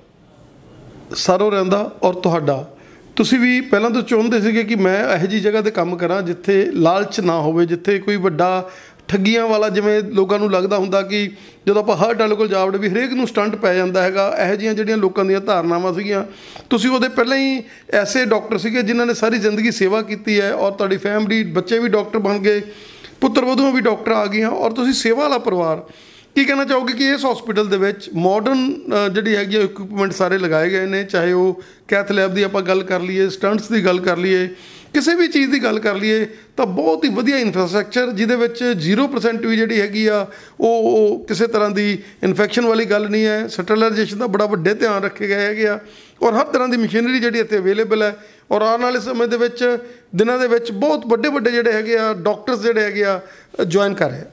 ਸਰੋ 1.16 1.50
ਰਹਿੰਦਾ 1.50 1.92
ਔਰ 2.04 2.14
ਤੁਹਾਡਾ, 2.14 2.76
ਤੁਸੀਂ 3.16 3.40
ਵੀ 3.40 3.62
ਪਹਿਲਾਂ 3.62 3.90
ਤੋਂ 3.90 4.02
ਚਾਹੁੰਦੇ 4.02 4.42
ਸੀਗੇ 4.42 4.64
ਕਿ 4.64 4.76
ਮੈਂ 4.76 5.16
ਇਹੋ 5.16 5.26
ਜੀ 5.26 5.40
ਜਗ੍ਹਾ 5.40 5.62
ਤੇ 5.62 5.72
ਕੰਮ 5.72 5.96
ਕਰਾਂ 5.96 6.22
ਜਿੱਥੇ 6.22 6.66
ਲਾਲਚ 6.74 7.20
ਨਾ 7.20 7.42
ਹੋਵੇ, 7.42 7.66
ਜਿੱਥੇ 7.66 8.00
ਕੋਈ 8.00 8.16
ਵੱਡਾ 8.16 8.70
ਠੱਗੀਆਂ 9.08 9.46
ਵਾਲਾ 9.48 9.70
ਜਿਵੇਂ 9.70 10.02
ਲੋਕਾਂ 10.04 10.40
ਨੂੰ 10.40 10.50
ਲੱਗਦਾ 10.52 10.78
ਹੁੰਦਾ 10.78 11.02
ਕਿ 11.02 11.30
ਜਦੋਂ 11.68 11.82
ਆਪਾਂ 11.82 11.96
ਹਰ 11.98 12.14
ਡਾਲੇ 12.14 12.36
ਕੋਲ 12.36 12.48
ਜਾਵੜੇ 12.48 12.78
ਵੀ 12.78 12.90
ਹਰੇਕ 12.90 13.14
ਨੂੰ 13.14 13.28
ਸਟੰਟ 13.28 13.56
ਪੈ 13.56 13.74
ਜਾਂਦਾ 13.74 14.02
ਹੈਗਾ, 14.04 14.28
ਇਹੋ 14.40 14.56
ਜਿਹੀਆਂ 14.56 14.74
ਜਿਹੜੀਆਂ 14.74 14.98
ਲੋਕਾਂ 14.98 15.26
ਦੀਆਂ 15.26 15.42
ਧਾਰਨਾਵਾਂ 15.42 15.94
ਸੀਗੀਆਂ, 15.94 16.24
ਤੁਸੀਂ 16.70 16.90
ਉਹਦੇ 16.90 17.10
ਪਹਿਲਾਂ 17.10 17.38
ਹੀ 17.38 17.62
ਐਸੇ 17.94 18.26
ਡਾਕਟਰ 18.26 18.58
ਸੀਗੇ 18.58 18.82
ਜਿਨ੍ਹਾਂ 18.84 19.06
ਨੇ 19.08 19.14
ਸਾਰੀ 19.14 19.38
ਜ਼ਿੰਦਗੀ 19.38 19.72
ਸੇਵਾ 19.72 20.02
ਕੀਤੀ 20.02 20.40
ਹੈ 20.42 20.52
ਔਰ 20.54 20.72
ਤੁਹਾਡੀ 20.72 20.98
ਫੈਮਿਲੀ 20.98 21.44
ਬੱਚੇ 21.54 21.80
ਵੀ 21.80 21.90
ਡਾਕਟਰ 21.90 22.20
ਬਣ 22.20 22.40
ਗਏ 22.40 22.62
ਪੁੱਤਰ 23.22 23.46
ਵਧੂਆਂ 23.46 23.72
ਵੀ 23.72 23.82
ਡਾਕਟਰ 23.82 24.12
ਆ 24.12 24.26
ਗਈਆਂ 24.26 24.50
ਔਰ 24.50 24.72
ਤੁਸੀਂ 24.72 24.94
ਸੇਵਾ 24.94 25.22
ਵਾਲਾ 25.22 25.38
ਪਰਿਵਾਰ। 25.40 25.84
ਕੀ 26.38 26.44
ਕਹਿਣਾ 26.46 26.64
ਚਾਹੋਗੇ 26.66 26.94
ਕਿ 26.94 27.06
ਇਸ 27.12 27.24
ਹਸਪੀਟਲ 27.26 27.68
ਦੇ 27.68 27.78
ਵਿੱਚ 27.78 28.10
ਮਾਡਰਨ 28.16 28.60
ਜਿਹੜੀ 29.14 29.36
ਹੈਗੀ 29.36 29.56
ਆ 29.56 29.62
ਇਕਵਿਪਮੈਂਟ 29.62 30.12
ਸਾਰੇ 30.14 30.38
ਲਗਾਏ 30.38 30.70
ਗਏ 30.70 30.86
ਨੇ, 30.86 31.04
ਚਾਹੇ 31.04 31.32
ਉਹ 31.34 31.62
ਕੈਥ 31.88 32.12
ਲੈਬ 32.12 32.34
ਦੀ 32.34 32.44
ਆਪਾਂ 32.44 32.62
ਗੱਲ 32.62 32.84
ਕਰ 32.84 33.00
ਲਈਏ 33.02 33.28
ਸਟੰਟਸ 33.30 33.72
ਦੀ 33.72 33.84
ਗੱਲ 33.86 34.00
ਕਰ 34.00 34.18
ਲਈਏ, 34.18 34.48
ਕਿਸੇ 34.94 35.16
ਵੀ 35.16 35.28
ਚੀਜ਼ 35.28 35.50
ਦੀ 35.52 35.64
ਗੱਲ 35.64 35.80
ਕਰ 35.80 35.96
ਲਈਏ, 35.96 36.28
ਤਾਂ 36.58 36.66
ਬਹੁਤ 36.68 37.06
ਹੀ 37.06 37.10
ਵਧੀਆ 37.16 37.38
ਇਨਫਰਾਸਟ੍ਰਕਚਰ 37.38 38.12
ਜਿਹਦੇ 38.12 38.36
ਵਿੱਚ 38.36 38.64
0% 38.84 39.48
ਵੀ 39.48 39.58
ਜਿਹੜੀ 39.58 39.82
ਹੈਗੀ 39.82 40.06
ਆ, 40.08 40.26
ਉਹ 40.60 40.92
ਉਹ 40.92 41.26
ਕਿਸੇ 41.28 41.48
ਤਰ੍ਹਾਂ 41.48 41.70
ਦੀ 41.70 41.98
ਇਨਫੈਕਸ਼ਨ 42.24 42.66
ਵਾਲੀ 42.66 42.86
ਗੱਲ 42.86 43.10
ਨਹੀਂ 43.10 43.26
ਹੈ। 43.26 43.48
ਸਟਰਲਾਈਜੇਸ਼ਨ 43.58 44.18
ਦਾ 44.20 44.28
ਬੜਾ 44.28 44.46
ਵੱਡੇ 44.46 44.74
ਧਿਆਨ 44.76 45.04
ਰੱਖੇ 45.04 45.28
ਗਏ 45.28 45.46
ਹੈਗੇ 45.46 45.68
ਆ 45.68 45.80
ਔਰ 46.22 46.34
ਹਰ 46.34 46.46
ਤਰ੍ਹਾਂ 46.54 46.68
ਦੀ 46.68 46.78
ਮਸ਼ੀਨਰੀ 46.78 47.20
ਜਿਹੜੀ 47.20 47.40
ਇੱਥੇ 47.40 47.58
ਅਵੇਲੇਬਲ 47.58 48.04
ਹੈ 48.04 48.16
ਔਰ 48.52 48.62
ਆਉਣ 48.62 48.82
ਵਾਲੇ 48.82 49.00
ਸਮੇਂ 49.00 49.28
ਦੇ 49.28 49.38
ਵਿੱਚ, 49.38 49.78
ਦਿਨਾਂ 50.16 50.40
ਦੇ 50.40 50.48
ਵਿੱਚ 50.48 50.72
ਬਹੁਤ 50.72 51.08
ਵੱਡੇ 51.08 51.30
ਵੱਡੇ 51.30 51.52
ਜਿਹੜੇ 51.52 51.72
ਹੈਗੇ 51.74 51.98
ਆ 51.98 52.14
ਡਾਕਟਰਸ 52.14 52.62
ਜਿਹੜੇ 52.62 52.84
ਹੈਗੇ 52.84 53.06
ਆ 53.06 53.20
ਜੁਆਇਨ 53.66 53.94
ਕਰ 53.94 54.10
ਰਹੇ 54.10 54.22
ਆ। 54.22 54.32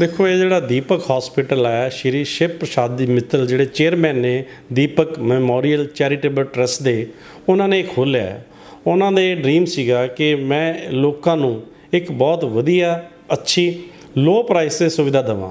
ਦੇਖੋ, 0.00 0.26
ਇਹ 0.28 0.36
ਜਿਹੜਾ 0.36 0.60
ਦੀਪਕ 0.60 1.00
ਹਸਪੀਟਲ 1.10 1.66
ਹੈ 1.66 1.88
ਸ਼੍ਰੀ 1.88 2.24
ਸ਼ਿਵ 2.24 2.50
ਪ੍ਰਸਾਦ 2.50 2.96
ਦੀ 2.96 3.06
ਮਿੱਤਲ, 3.06 3.46
ਜਿਹੜੇ 3.46 3.64
ਚੇਅਰਮੈਨ 3.64 4.16
ਨੇ 4.16 4.44
ਦੀਪਕ 4.72 5.18
ਮੈਮੋਰੀਅਲ 5.18 5.86
ਚੈਰੀਟੇਬਲ 5.86 6.44
ਟਰਸਟ 6.44 6.82
ਦੇ, 6.82 7.06
ਉਹਨਾਂ 7.48 7.68
ਨੇ 7.68 7.82
ਖੋਲ੍ਹਿਆ 7.82 8.22
ਹੈ। 8.22 8.46
ਉਹਨਾਂ 8.86 9.12
ਦੇ 9.12 9.34
ਡ੍ਰੀਮ 9.34 9.64
ਸੀਗਾ 9.64 10.06
ਕਿ 10.06 10.34
ਮੈਂ 10.34 10.74
ਲੋਕਾਂ 10.90 11.36
ਨੂੰ 11.36 11.62
ਇੱਕ 11.92 12.12
ਬਹੁਤ 12.12 12.44
ਵਧੀਆ, 12.44 13.08
ਅੱਛੀ 13.32 13.82
ਲੋ 14.16 14.42
ਪ੍ਰਾਈਸ 14.42 14.78
ਤੇ 14.78 14.88
ਸੁਵਿਧਾ 14.88 15.22
ਦੇਵਾਂ। 15.22 15.50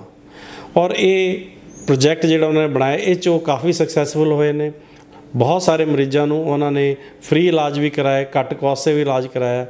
ਔਰ 0.77 0.93
ਇਹ 0.97 1.39
ਪ੍ਰੋਜੈਕਟ 1.87 2.25
ਜਿਹੜਾ 2.25 2.47
ਉਹਨਾਂ 2.47 2.67
ਨੇ 2.67 2.73
ਬਣਾਇਆ, 2.73 2.97
ਇਹ 2.97 3.15
'ਚ 3.15 3.27
ਉਹ 3.27 3.39
ਕਾਫੀ 3.39 3.73
ਸਕਸੈਸਫੁਲ 3.73 4.31
ਹੋਏ 4.31 4.51
ਨੇ। 4.51 4.71
ਬਹੁਤ 5.35 5.61
ਸਾਰੇ 5.61 5.85
ਮਰੀਜ਼ਾਂ 5.85 6.27
ਨੂੰ 6.27 6.43
ਉਹਨਾਂ 6.49 6.71
ਨੇ 6.71 6.95
ਫ੍ਰੀ 7.21 7.47
ਇਲਾਜ 7.47 7.79
ਵੀ 7.79 7.89
ਕਰਾਇਆ, 7.89 8.25
ਘੱਟ 8.39 8.53
ਕਾਸਟ 8.53 8.85
'ਤੇ 8.85 8.93
ਵੀ 8.93 9.01
ਇਲਾਜ 9.01 9.27
ਕਰਾਇਆ। 9.27 9.65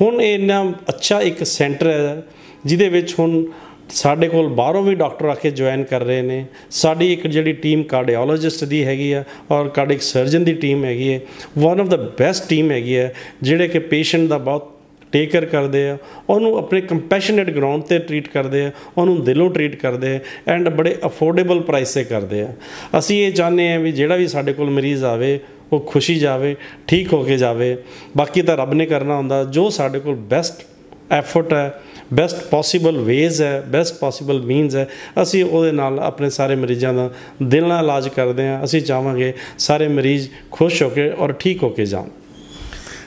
ਹੁਣ 0.00 0.20
ਇਹ 0.22 0.34
ਇੰਨਾ 0.34 0.72
ਅੱਛਾ 0.88 1.20
ਇੱਕ 1.20 1.44
ਸੈਂਟਰ 1.44 1.90
ਹੈ, 1.90 2.22
ਜਿਹਦੇ 2.66 2.88
ਵਿੱਚ 2.88 3.14
ਹੁਣ 3.18 3.44
ਸਾਡੇ 3.90 4.28
ਕੋਲ 4.28 4.48
ਬਾਹਰੋਂ 4.48 4.82
ਵੀ 4.82 4.94
ਡਾਕਟਰ 4.94 5.26
ਆ 5.26 5.34
ਕੇ 5.34 5.50
ਜੁਆਇਨ 5.50 5.82
ਕਰ 5.84 6.02
ਰਹੇ 6.02 6.22
ਨੇ। 6.22 6.44
ਸਾਡੀ 6.70 7.12
ਇੱਕ 7.12 7.26
ਜਿਹੜੀ 7.26 7.52
ਟੀਮ 7.52 7.82
ਕਾਰਡੀਓਲੋਜਿਸਟ 7.82 8.64
ਦੀ 8.64 8.84
ਹੈਗੀ 8.84 9.12
ਆ 9.12 9.22
ਔਰ 9.50 9.68
ਕਾਰਡਿਕ 9.68 10.02
ਸਰਜਨ 10.02 10.44
ਦੀ 10.44 10.52
ਟੀਮ 10.54 10.84
ਹੈਗੀ 10.84 11.12
ਹੈ 11.12 11.20
one 11.58 11.80
of 11.80 11.88
the 11.88 11.96
best 12.18 12.48
team 12.48 12.70
ਹੈਗੀ 12.70 12.96
ਹੈ 12.96 13.12
ਜਿਹੜੇ 13.42 13.68
ਕਿ 13.68 13.78
ਪੇਸ਼ੈਂਟ 13.78 14.28
ਦਾ 14.28 14.38
ਬਹੁਤ 14.38 14.70
ਟੇਕ 15.12 15.30
ਕੇਅਰ 15.30 15.44
ਕਰਦੇ 15.44 15.88
ਆ। 15.88 15.96
ਉਹਨੂੰ 16.30 16.56
ਆਪਣੇ 16.58 16.80
ਕੰਪੈਸ਼ਨੇਟ 16.80 17.50
ਗਰਾਊਂਡ 17.50 17.82
ਤੇ 17.82 17.98
ਟਰੀਟ 17.98 18.28
ਕਰਦੇ 18.28 18.64
ਆ, 18.64 18.70
ਉਹਨੂੰ 18.98 19.24
ਦਿਲੋਂ 19.24 19.50
ਟਰੀਟ 19.50 19.74
ਕਰਦੇ 19.76 20.14
ਆ 20.16 20.20
ਐਂਡ 20.48 20.68
ਬੜੇ 20.68 20.96
ਅਫੋਰਡੇਬਲ 21.06 21.60
ਪ੍ਰਾਈਸ 21.60 21.94
ਤੇ 21.94 22.04
ਕਰਦੇ 22.04 22.40
ਆ। 22.40 22.52
ਅਸੀਂ 22.98 23.20
ਇਹ 23.26 23.32
ਚਾਹੁੰਦੇ 23.32 23.72
ਆ 23.72 23.78
ਵੀ 23.78 23.92
ਜਿਹੜਾ 23.92 24.16
ਵੀ 24.16 24.28
ਸਾਡੇ 24.28 24.52
ਕੋਲ 24.52 24.70
ਮਰੀਜ਼ 24.70 25.04
ਆਵੇ, 25.04 25.38
ਉਹ 25.72 25.80
ਖੁਸ਼ੀ 25.80 26.14
ਜਾਵੇ, 26.14 26.56
ਠੀਕ 26.88 27.12
ਹੋ 27.12 27.22
ਕੇ 27.24 27.36
ਜਾਵੇ। 27.36 27.76
ਬਾਕੀ 28.16 28.42
ਤਾਂ 28.42 28.56
ਰੱਬ 28.56 28.74
ਨੇ 28.74 28.86
ਕਰਨਾ 28.86 29.16
ਹੁੰਦਾ, 29.16 29.44
ਜੋ 29.44 29.68
ਸਾਡੇ 29.70 30.00
ਕੋਲ 30.00 30.14
ਬੈਸਟ 30.14 30.62
ਐਫਰਟ 31.10 31.52
ਹੈ 31.52 31.72
ਬੈਸਟ 32.12 32.44
ਪੋਸੀਬਲ 32.44 32.98
ਵੇਜ਼ 32.98 33.42
ਹੈ 33.42 33.60
ਬੈਸਟ 33.60 33.94
ਪੋਸੀਬਲ 33.94 34.42
ਮੀਨਸ 34.42 34.76
ਹੈ। 34.76 34.88
ਅਸੀਂ 35.22 35.44
ਉਹਦੇ 35.44 35.72
ਨਾਲ 35.72 36.00
ਆਪਣੇ 36.00 36.30
ਸਾਰੇ 36.30 36.54
ਮਰੀਜ਼ਾਂ 36.54 36.94
ਦਾ 36.94 37.10
ਦਿਲ 37.42 37.66
ਨਾਲ 37.66 37.84
ਇਲਾਜ 37.84 38.08
ਕਰਦੇ 38.08 38.48
ਹਾਂ। 38.48 38.64
ਅਸੀਂ 38.64 38.82
ਚਾਹਾਂਗੇ 38.82 39.32
ਸਾਰੇ 39.58 39.88
ਮਰੀਜ਼ 39.88 40.28
ਖੁਸ਼ 40.50 40.82
ਹੋ 40.82 40.88
ਕੇ 40.88 41.10
ਔਰ 41.10 41.32
ਠੀਕ 41.32 41.62
ਹੋ 41.62 41.68
ਕੇ 41.68 41.86
ਜਾਣ। 41.86 42.04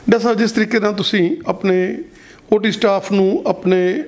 ਡਾਕਟਰ 0.09 0.19
ਸਾਹਿਬ, 0.19 0.37
ਜਿਸ 0.37 0.51
ਤਰੀਕੇ 0.51 0.79
ਨਾਲ 0.79 0.93
ਤੁਸੀਂ 0.93 1.37
ਆਪਣੇ 1.47 1.97
ਓਟੀ 2.53 2.71
ਸਟਾਫ 2.71 3.11
ਨੂੰ, 3.11 3.43
ਆਪਣੇ 3.47 4.03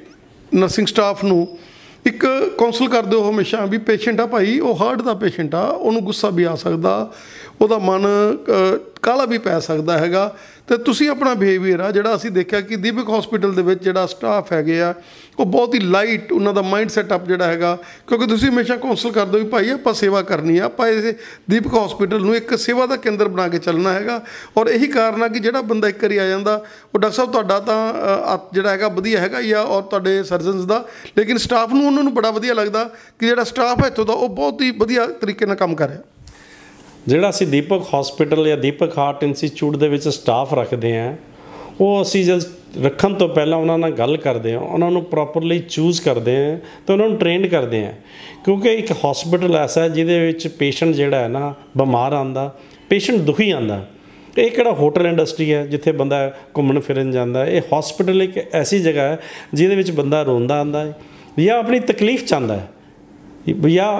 ਨਰਸਿੰਗ 0.55 0.87
ਸਟਾਫ 0.87 1.23
ਨੂੰ 1.23 1.57
ਇੱਕ 2.05 2.25
ਕਾਉਂਸਲ 2.57 2.87
ਕਰਦੇ 2.87 3.15
ਹੋ 3.15 3.29
ਹਮੇਸ਼ਾ 3.29 3.65
ਵੀ 3.65 3.77
ਪੇਸ਼ੈਂਟ 3.77 4.21
ਆ 4.21 4.25
ਭਾਈ, 4.25 4.59
ਉਹ 4.59 4.75
ਹਾਰਟ 4.75 5.01
ਦਾ 5.01 5.13
ਪੇਸ਼ੈਂਟ 5.13 5.55
ਆ, 5.55 5.63
ਉਹਨੂੰ 5.63 6.03
ਗੁੱਸਾ 6.03 6.29
ਵੀ 6.29 6.43
ਆ 6.43 6.55
ਸਕਦਾ। 6.55 7.11
ਉਹਦਾ 7.61 7.77
ਮਨ 7.77 8.05
ਅ, 8.05 8.77
ਕਾਲਾ 9.01 9.25
ਵੀ 9.25 9.37
ਪੈ 9.37 9.59
ਸਕਦਾ 9.59 9.97
ਹੈਗਾ। 9.97 10.35
ਤੇ 10.67 10.77
ਤੁਸੀਂ 10.77 11.09
ਆਪਣਾ 11.09 11.33
ਬਿਹੇਵੀਅਰ 11.33 11.79
ਆ 11.79 11.89
ਜਿਹੜਾ 11.91 12.15
ਅਸੀਂ 12.15 12.29
ਦੇਖਿਆ 12.31 12.59
ਕਿ 12.61 12.75
ਦੀਪਕ 12.75 13.09
ਹਸਪੀਟਲ 13.09 13.53
ਦੇ 13.55 13.61
ਵਿੱਚ 13.61 13.83
ਜਿਹੜਾ 13.83 14.05
ਸਟਾਫ 14.05 14.51
ਹੈਗੇ 14.53 14.79
ਆ 14.81 14.93
ਉਹ 15.39 15.45
ਬਹੁਤ 15.45 15.75
ਹੀ 15.75 15.79
ਲਾਈਟ 15.79 16.31
ਉਹਨਾਂ 16.31 16.53
ਦਾ 16.53 16.61
ਮਾਈਂਡ 16.61 16.89
ਸੈਟਅਪ 16.89 17.27
ਜਿਹੜਾ 17.27 17.45
ਹੈਗਾ 17.47 17.77
ਕਿਉਂਕਿ 18.07 18.25
ਤੁਸੀਂ 18.27 18.49
ਹਮੇਸ਼ਾ 18.49 18.75
ਕਾਉਂਸਲ 18.75 19.11
ਕਰਦੇ 19.11 19.37
ਹੋ 19.39 19.43
ਵੀ 19.43 19.49
ਭਾਈ 19.49 19.69
ਆਪਾਂ 19.69 19.93
ਸੇਵਾ 19.93 20.21
ਕਰਨੀ 20.21 20.57
ਆ 20.57 20.65
ਆਪਾਂ 20.65 20.87
ਇਸ 20.87 21.13
ਦੀਪਕ 21.49 21.75
ਹਸਪੀਟਲ 21.75 22.21
ਨੂੰ 22.21 22.35
ਇੱਕ 22.35 22.55
ਸੇਵਾ 22.57 22.85
ਦਾ 22.85 22.95
ਕੇਂਦਰ 22.95 23.27
ਬਣਾ 23.27 23.47
ਕੇ 23.47 23.57
ਚੱਲਣਾ 23.59 23.93
ਹੈਗਾ। 23.93 24.21
ਔਰ 24.57 24.67
ਇਹੀ 24.67 24.87
ਕਾਰਨ 24.87 25.23
ਆ 25.23 25.27
ਕਿ 25.27 25.39
ਜਿਹੜਾ 25.39 25.61
ਬੰਦਾ 25.61 25.87
ਇੱਕ 25.87 26.03
ਵਾਰੀ 26.03 26.17
ਆ 26.17 26.27
ਜਾਂਦਾ 26.27 26.55
ਉਹ 26.95 26.99
ਡਾਕਟਰ 26.99 27.15
ਸਾਹਿਬ 27.15 27.31
ਤੁਹਾਡਾ 27.31 27.59
ਤਾਂ 27.59 27.79
ਅ, 27.93 28.21
ਆ- 28.25 28.39
ਜਿਹੜਾ 28.53 28.69
ਹੈਗਾ 28.69 28.87
ਵਧੀਆ 28.87 29.19
ਹੈਗਾ 29.19 29.39
ਹੀ 29.39 29.51
ਆ 29.51 29.61
ਔਰ 29.61 29.81
ਤੁਹਾਡੇ 29.83 30.21
ਸਰਜਨਸ 30.23 30.65
ਦਾ 30.65 30.83
ਲੇਕਿਨ 31.17 31.37
ਸਟਾਫ 31.37 31.73
ਨੂੰ 31.73 31.85
ਉਹਨਾਂ 31.87 32.03
ਨੂੰ 32.03 32.13
ਬੜਾ 32.13 32.31
ਵਧੀਆ 32.31 32.53
ਲੱਗਦਾ 32.53 32.83
ਕਿ 33.19 33.25
ਜਿਹੜਾ 33.27 33.43
ਸਟਾਫ 33.43 33.81
ਹੈ 33.83 33.87
ਇੱਥੋਂ 33.87 34.05
ਦਾ 34.05 34.13
ਉਹ 34.13 34.29
ਬਹੁਤ 34.29 34.61
ਹੀ 34.61 34.71
ਵਧੀਆ 34.71 35.05
ਤਰੀਕੇ 35.21 35.45
ਨਾਲ 35.45 35.55
ਕੰਮ 35.55 35.75
ਕਰ 35.75 35.89
ਰਿਹਾ। 35.89 36.01
ਜਿਹੜਾ 37.07 37.29
ਅਸੀਂ 37.29 37.47
ਦੀਪਕ 37.47 37.83
ਹਸਪੀਟਲ 37.93 38.47
ਜਾਂ 38.47 38.57
ਦੀਪਕ 38.57 38.97
ਹਾਰਟ 38.97 39.23
ਇੰਸਟੀਚਿਊਟ 39.23 39.75
ਦੇ 39.75 39.87
ਵਿੱਚ 39.87 40.07
ਸਟਾਫ 40.07 40.53
ਰੱਖਦੇ 40.53 40.97
ਹਾਂ, 40.97 41.15
ਉਹ 41.81 42.01
ਅਸੀਂ 42.01 42.23
ਜਦ 42.25 42.41
ਰੱਖਣ 42.83 43.13
ਤੋਂ 43.13 43.27
ਪਹਿਲਾਂ 43.29 43.57
ਉਹਨਾਂ 43.57 43.77
ਨਾਲ 43.77 43.91
ਗੱਲ 43.91 44.17
ਕਰਦੇ 44.17 44.53
ਹਾਂ, 44.53 44.59
ਉਹਨਾਂ 44.59 44.91
ਨੂੰ 44.91 45.03
ਪ੍ਰੋਪਰਲੀ 45.03 45.59
ਚੂਜ਼ 45.59 46.01
ਕਰਦੇ 46.01 46.35
ਹਾਂ 46.35 46.57
ਤੇ 46.87 46.93
ਉਹਨਾਂ 46.93 47.07
ਨੂੰ 47.09 47.17
ਟ੍ਰੇਨਡ 47.17 47.47
ਕਰਦੇ 47.47 47.85
ਹਾਂ। 47.85 47.93
ਕਿਉਂਕਿ 48.45 48.73
ਇੱਕ 48.73 48.91
ਹਸਪੀਟਲ 48.91 49.55
ਐਸਾ 49.55 49.81
ਹੈ 49.81 49.89
ਜਿਹਦੇ 49.89 50.19
ਵਿੱਚ 50.19 50.47
ਪੇਸ਼ੈਂਟ 50.47 50.95
ਜਿਹੜਾ 50.95 51.19
ਹੈ 51.19 51.27
ਨਾ, 51.27 51.53
ਬਿਮਾਰ 51.77 52.13
ਆਂਦਾ 52.13 52.51
ਪੇਸ਼ੈਂਟ 52.89 53.19
ਦੁਖੀ 53.19 53.49
ਆਂਦਾ 53.51 53.85
ਇਹ 54.37 54.49
ਕਿਹੜਾ 54.51 54.71
ਹੋਟਲ 54.71 55.05
ਇੰਡਸਟਰੀ 55.07 55.53
ਹੈ 55.53 55.65
ਜਿੱਥੇ 55.65 55.91
ਬੰਦਾ 55.91 56.17
ਘੁੰਮਣ 56.57 56.79
ਫਿਰਨ 56.79 57.11
ਜਾਂਦਾ 57.11 57.45
ਹੈ? 57.45 57.49
ਇਹ 57.49 57.61
ਹਸਪੀਟਲ 57.73 58.21
ਇੱਕ 58.21 58.37
ਐਸੀ 58.55 58.79
ਜਗ੍ਹਾ 58.79 59.03
ਹੈ 59.03 59.19
ਜਿਹਦੇ 59.53 59.75
ਵਿੱਚ 59.75 59.91
ਬੰਦਾ 59.91 60.21
ਰੋਂਦਾ 60.23 60.59
ਆਂਦਾ 60.59 60.83
ਹੈ 60.85 60.93
ਜਾਂ 61.39 61.57
ਆਪਣੀ 61.59 61.79
ਤਕਲੀਫ 61.79 62.25
ਚਾਹੁੰਦਾ 62.25 62.55
ਹੈ। 62.57 62.67
ਜਾਂ 63.47 63.91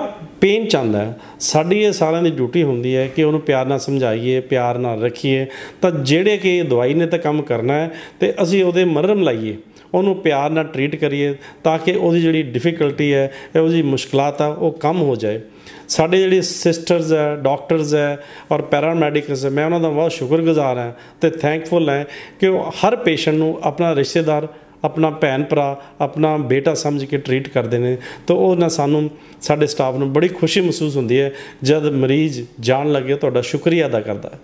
ਪੇਨ 0.42 0.66
ਚਾਹੁੰਦਾ 0.66 1.00
ਹੈ, 1.00 1.18
ਸਾਡੀ 1.40 1.80
ਇਹ 1.80 1.92
ਸਾਰਿਆਂ 1.92 2.24
ਦੀ 2.24 2.32
ਡਿਊਟੀ 2.32 2.64
ਹੁੰਦੀ 2.64 2.96
ਹੈ 2.96 3.08
ਕਿ 3.08 3.24
ਉਹਨੂੰ 3.24 3.42
ਪਿਆਰ 3.42 3.66
ਨਾਲ 3.66 3.80
ਸਮਝਾਈਏ, 3.80 4.40
ਪਿਆਰ 4.40 4.78
ਨਾਲ 4.78 5.04
ਰੱਖੀਏ। 5.04 5.46
ਤਾਂ 5.82 5.92
ਜਿਹੜੇ 5.92 6.38
ਕਿ 6.38 6.62
ਦਵਾਈ 6.62 6.94
ਨੇ 6.94 7.06
ਤਾਂ 7.06 7.20
ਕੰਮ 7.20 7.42
ਕਰਨਾ 7.42 7.74
ਹੈ 7.74 7.90
ਤੇ 8.20 8.34
ਅਸੀਂ 8.44 8.64
ਉਹਦੇ 8.64 8.86
ਮਰਹਮ 8.86 9.22
ਲਾਈਏ, 9.22 9.56
ਉਹਨੂੰ 9.94 10.16
ਪਿਆਰ 10.16 10.50
ਨਾਲ 10.50 10.64
ਟਰੀਟ 10.64 10.96
ਕਰੀਏ 10.96 11.34
ਤਾਂ 11.64 11.78
ਕਿ 11.80 11.92
ਉਹਦੀ 11.92 12.22
ਜਿਹੜੀ 12.22 12.42
ਡਿਫਿਕਲਟੀ 12.44 13.14
ਹੈ, 13.14 13.32
ਇਹ 13.56 13.62
ਉਹਦੀ 13.62 13.82
ਮੁਸ਼ਕਲਾਤ 13.82 14.42
ਆ, 14.42 14.48
ਉਹ 14.48 14.72
ਕਮ 14.72 15.02
ਹੋ 15.02 15.16
ਜਾਏ। 15.16 15.40
ਸਾਡੇ 15.88 16.18
ਜਿਹੜੇ 16.18 16.42
ਸਿਸਟਰਸ 16.42 17.12
ਹੈ 17.14 17.36
ਡਾਕਟਰਸ 17.36 17.94
ਹੈ 17.96 18.18
ਔਰ 18.52 18.62
ਪੈਰਾਮੈਡਿਕਸ 18.62 19.46
ਹੈ, 19.46 19.50
ਮੈਂ 19.50 19.66
ਉਹਨਾਂ 19.66 19.80
ਦਾ 19.80 19.90
ਬਹੁਤ 19.90 20.12
ਸ਼ੁਕਰਗੁਜ਼ਾਰ 20.12 20.78
ਹਾਂ 20.78 20.92
ਤੇ 21.22 21.30
ਥੈਂਕਫੁਲ 21.30 21.90
ਹਾਂ 21.90 22.04
ਕਿ 22.40 22.48
ਉਹ 22.48 22.72
ਹਰ 22.78 22.96
ਪੇਸ਼ੈਂਟ 22.96 23.36
ਨੂੰ 23.36 23.58
ਆਪਣਾ 23.64 23.96
ਰਿਸ਼ਤੇਦਾਰ 23.96 24.48
ਆਪਣਾ 24.84 25.10
ਭੈਣ 25.10 25.44
ਭਰਾ, 25.44 25.82
ਆਪਣਾ 26.02 26.38
ਬੇਟਾ 26.38 26.74
ਸਮਝ 26.74 27.06
ਕੇ 27.06 27.18
ਟਰੀਟ 27.18 27.50
ਕਰਦੇ 27.50 27.78
ਨੇ, 27.78 27.98
ਤਾਂ 28.28 28.36
ਉਹ 28.36 28.56
ਨਾ 28.56 28.68
ਸਾਨੂੰ, 28.68 29.10
ਸਾਡੇ 29.42 29.68
ਸਟਾਫ 29.68 29.96
ਨੂੰ 29.96 30.14
ਬੜੀ 30.14 30.28
ਖੁਸ਼ੀ 30.28 30.62
ਮਹਿਸੂਸ 30.62 30.98
ਹੁੰਦੀ 30.98 31.20
ਹੈ, 31.20 31.32
ਜਦ 31.64 31.86
ਮਰੀਜ਼ 31.86 32.42
ਜਾਣ 32.60 32.92
ਲੱਗੇ, 32.92 33.16
ਤੁਹਾਡਾ 33.16 33.42
ਸ਼ੁਕਰੀਆ 33.42 33.88
ਅਦਾ 33.88 34.02
ਕਰਦਾ 34.02 34.30
ਹੈ। 34.30 34.40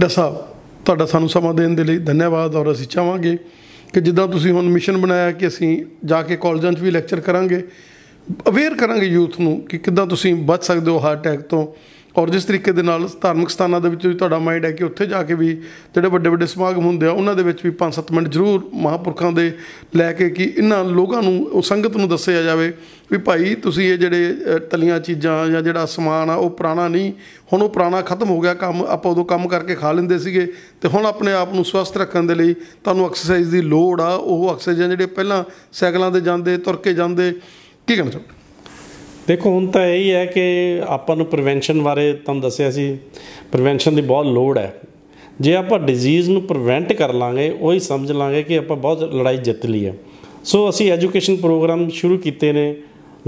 ਡਾਕਟਰ 0.00 0.08
ਸਾਹਿਬ, 0.08 0.36
ਤੁਹਾਡਾ 0.84 1.06
ਸਾਨੂੰ 1.06 1.28
ਸਮਾਂ 1.28 1.54
ਦੇਣ 1.54 1.74
ਦੇ 1.74 1.84
ਲਈ 1.84 1.98
ਧੰਨਵਾਦ, 1.98 2.56
ਔਰ 2.56 2.72
ਅਸੀਂ 2.72 2.86
ਚਾਹਾਂਗੇ 2.86 3.36
ਕਿ 3.94 4.00
ਜਿੱਦਾਂ 4.00 4.28
ਤੁਸੀਂ 4.28 4.52
ਹੁਣ 4.52 4.64
ਮਿਸ਼ਨ 4.64 4.96
ਬਣਾਇਆ 4.96 5.32
ਕਿ 5.32 5.46
ਅਸੀਂ 5.46 5.84
ਜਾ 6.04 6.22
ਕੇ 6.22 6.36
ਕਾਲਜਾਂ 6.36 6.72
'ਚ 6.72 6.80
ਵੀ 6.80 6.90
ਲੈਕਚਰ 6.90 7.20
ਕਰਾਂਗੇ, 7.20 7.62
ਅਵੇਅਰ 8.48 8.74
ਕਰਾਂਗੇ 8.74 9.06
ਯੂਥ 9.06 9.40
ਨੂੰ 9.40 9.60
ਕਿ 9.60 9.78
ਕਿੱਦਾਂ 9.78 10.06
ਤੁਸੀਂ 10.06 10.34
ਬਚ 10.34 10.64
ਸਕਦੇ 10.64 10.90
ਹੋ 10.90 10.98
ਹਾਰਟ 10.98 11.20
ਅਟੈਕ 11.20 11.40
ਤੋਂ 11.40 11.66
ਔਰ 12.14 12.30
ਜਿਸ 12.30 12.44
ਤਰੀਕੇ 12.44 12.72
ਦੇ 12.72 12.82
ਨਾਲ 12.82 13.08
ਧਾਰਮਿਕ 13.20 13.48
ਸਥਾਨਾਂ 13.48 13.80
ਦੇ 13.80 13.88
ਵਿੱਚ 13.88 14.06
ਵੀ 14.06 14.14
ਤੁਹਾਡਾ 14.14 14.38
ਮਾਈਂਡ 14.38 14.64
ਹੈ 14.64 14.70
ਕਿ 14.72 14.84
ਉੱਥੇ 14.84 15.06
ਜਾ 15.06 15.22
ਕੇ 15.22 15.34
ਵੀ 15.34 15.48
ਜਿਹੜੇ 15.94 16.08
ਵੱਡੇ 16.08 16.30
ਵੱਡੇ 16.30 16.46
ਸਮਾਗਮ 16.46 16.84
ਹੁੰਦੇ 16.84 17.06
ਆ 17.06 17.10
ਉਹਨਾਂ 17.12 17.34
ਦੇ 17.34 17.42
ਵਿੱਚ 17.42 17.62
ਵੀ 17.64 17.70
5-7 17.80 18.12
ਮਿੰਟ 18.14 18.28
ਜ਼ਰੂਰ 18.28 18.68
ਮਹਾਂਪੁਰਖਾਂ 18.76 19.30
ਦੇ 19.32 19.46
ਲੈ 19.96 20.10
ਕੇ 20.12 20.28
ਕਿ 20.30 20.44
ਇਹਨਾਂ 20.46 20.82
ਲੋਕਾਂ 20.90 21.22
ਨੂੰ 21.22 21.32
ਉਹ 21.44 21.62
ਸੰਗਤ 21.62 21.96
ਨੂੰ 21.96 22.08
ਦੱਸਿਆ 22.08 22.42
ਜਾਵੇ 22.42 22.72
ਵੀ 23.10 23.18
ਭਾਈ 23.20 23.54
ਤੁਸੀਂ 23.62 23.88
ਇਹ 23.92 23.98
ਜਿਹੜੇ 23.98 24.30
ਅ, 24.46 24.58
ਤਲੀਆਂ 24.68 25.00
ਚੀਜ਼ਾਂ 25.00 25.34
ਜਾਂ 25.48 25.62
ਜਿਹੜਾ 25.62 25.84
ਸਮਾਨ 25.86 26.30
ਆ 26.30 26.34
ਉਹ 26.36 26.50
ਪੁਰਾਣਾ 26.52 26.86
ਨਹੀਂ 26.88 27.12
ਹੁਣ 27.52 27.62
ਉਹ 27.62 27.68
ਪੁਰਾਣਾ 27.70 28.00
ਖਤਮ 28.04 28.28
ਹੋ 28.28 28.40
ਗਿਆ 28.40 28.54
ਕੰਮ 28.56 28.84
ਆਪਾਂ 28.88 29.10
ਉਦੋਂ 29.10 29.24
ਕੰਮ 29.24 29.48
ਕਰਕੇ 29.48 29.74
ਖਾ 29.74 29.92
ਲੈਂਦੇ 29.92 30.18
ਸੀਗੇ 30.18 30.46
ਤੇ 30.80 30.88
ਹੁਣ 30.88 31.06
ਆਪਣੇ 31.06 31.32
ਆਪ 31.32 31.54
ਨੂੰ 31.54 31.64
ਸਵਸਥ 31.64 31.96
ਰੱਖਣ 31.96 32.26
ਦੇ 32.26 32.34
ਲਈ 32.34 32.54
ਤੁਹਾਨੂੰ 32.54 33.06
ਐਕਸਰਸਾਈਜ਼ 33.06 33.50
ਦੀ 33.50 33.60
ਲੋੜ 33.64 34.00
ਆ 34.00 34.08
ਉਹ 34.14 34.48
ਐਕਸਰਸਾਈਜ਼ਾਂ 34.50 34.88
ਜਿਹੜੇ 34.88 35.06
ਪਹਿਲਾਂ 35.12 35.42
ਸਾਈਕਲਾਂ 35.72 36.10
ਤੇ 36.10 36.20
ਜਾਂਦੇ 36.22 36.56
ਤੁਰ 36.60 36.76
ਕੇ 36.78 36.94
ਜਾਂਦੇ 36.94 37.30
ਕੀ 37.32 37.94
ਕਹਿਣਾ 37.96 38.10
ਚਾਹੁੰਦੇ 38.10 38.42
ਦੇਖੋ, 39.28 39.50
ਹੁਣ 39.50 39.66
ਤਾਂ 39.66 39.86
ਇਹੀ 39.86 40.12
ਹੈ 40.12 40.26
ਕਿ 40.26 40.80
ਆਪਾਂ 40.86 41.16
ਨੂੰ 41.16 41.26
ਪ੍ਰੀਵੈਂਸ਼ਨ 41.26 41.82
ਬਾਰੇ 41.82 42.12
ਤੁਹਾਨੂੰ 42.12 42.42
ਦੱਸਿਆ 42.42 42.70
ਸੀ। 42.70 42.98
ਪ੍ਰੀਵੈਂਸ਼ਨ 43.52 43.94
ਦੀ 43.94 44.02
ਬਹੁਤ 44.02 44.26
ਲੋੜ 44.26 44.58
ਹੈ। 44.58 44.74
ਜੇ 45.40 45.54
ਆਪਾਂ 45.56 45.78
ਡਿਜ਼ੀਜ਼ 45.78 46.30
ਨੂੰ 46.30 46.42
ਪ੍ਰੀਵੈਂਟ 46.42 46.92
ਕਰ 46.92 47.12
ਲਾਂਗੇ, 47.12 47.50
ਉਹੀ 47.60 47.78
ਸਮਝ 47.80 48.12
ਲਾਂਗੇ 48.12 48.42
ਕਿ 48.42 48.58
ਆਪਾਂ 48.58 48.76
ਬਹੁਤ 48.76 49.14
ਲੜਾਈ 49.14 49.36
ਜਿੱਤ 49.36 49.66
ਲਈ 49.66 49.86
ਹੈ। 49.86 49.94
ਸੋ 50.44 50.68
ਅਸੀਂ 50.70 50.92
ਐਜੂਕੇਸ਼ਨ 50.92 51.36
ਪ੍ਰੋਗਰਾਮ 51.36 51.88
ਸ਼ੁਰੂ 51.88 52.18
ਕੀਤੇ 52.18 52.52
ਨੇ 52.52 52.74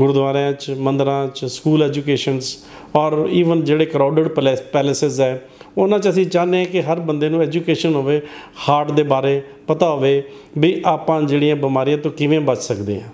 ਗੁਰਦੁਆਰਿਆਂ 0.01 0.53
'ਚ, 0.53 0.71
ਮੰਦਰਾਂ 0.71 1.29
'ਚ 1.29 1.45
ਸਕੂਲ 1.45 1.83
ਐਜੂਕੇਸ਼ਨਸ 1.83 2.57
ਔਰ 2.97 3.29
ਈਵਨ 3.33 3.65
ਜਿਹੜੇ 3.65 3.87
ਕਰਾਊਡਡ 3.87 4.29
ਪੈਲੇਸਸ 4.73 5.21
ਹੈ, 5.21 5.43
ਉਹਨਾਂ 5.79 5.99
'ਚ 5.99 6.09
ਅਸੀਂ 6.09 6.27
ਚਾਹੁੰਦੇ 6.27 6.59
ਹਾਂ 6.59 6.67
ਕਿ 6.67 6.83
ਹਰ 6.83 7.01
ਬੰਦੇ 7.01 7.29
ਨੂੰ 7.29 7.43
ਐਜੂਕੇਸ਼ਨ 7.43 7.95
ਹੋਵੇ 7.95 8.21
ਹਾਰਟ 8.69 8.91
ਦੇ 8.91 9.03
ਬਾਰੇ 9.03 9.41
ਪਤਾ 9.67 9.91
ਹੋਵੇ 9.91 10.23
ਵੀ 10.59 10.81
ਆਪਾਂ 10.87 11.23
ਜਿਹੜੀਆਂ 11.23 11.57
ਬਿਮਾਰੀਆਂ 11.57 11.99
ਤੋਂ 11.99 12.11
ਕਿਵੇਂ 12.11 12.41
ਬਚ 12.41 12.59
ਸਕਦੇ 12.59 13.01
ਹਾਂ। 13.01 13.09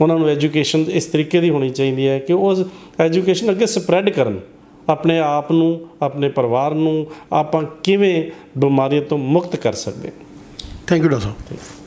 ਉਹਨਾਂ 0.00 0.18
ਨੂੰ 0.18 0.28
ਐਜੂਕੇਸ਼ਨ 0.28 0.84
ਇਸ 0.90 1.06
ਤਰੀਕੇ 1.06 1.40
ਦੀ 1.40 1.50
ਹੋਣੀ 1.50 1.70
ਚਾਹੀਦੀ 1.70 2.08
ਹੈ 2.08 2.18
ਕਿ 2.18 2.32
ਉਹ 2.32 2.64
ਐਜੂਕੇਸ਼ਨ 3.00 3.50
ਅੱਗੇ 3.50 3.66
ਸਪਰੈਡ 3.66 4.10
ਕਰਨ 4.10 4.40
ਆਪਣੇ 4.88 5.18
ਆਪ 5.18 5.52
ਨੂੰ 5.52 5.88
ਆਪਣੇ 6.02 6.28
ਪਰਿਵਾਰ 6.28 6.74
ਨੂੰ 6.74 7.06
ਆਪਾਂ 7.32 7.62
ਕਿਵੇਂ 7.82 8.30
ਬਿਮਾਰੀਆਂ 8.58 9.02
ਤੋਂ 9.02 9.18
ਮੁਕਤ 9.18 9.56
ਕਰ 9.56 9.72
ਸਕਦੇ 9.72 10.10
ਥੈਂਕ 10.86 11.02
ਯੂ 11.02 11.08
ਡਾਕਟਰ 11.08 11.24
ਸਾਹਿਬ 11.24 11.83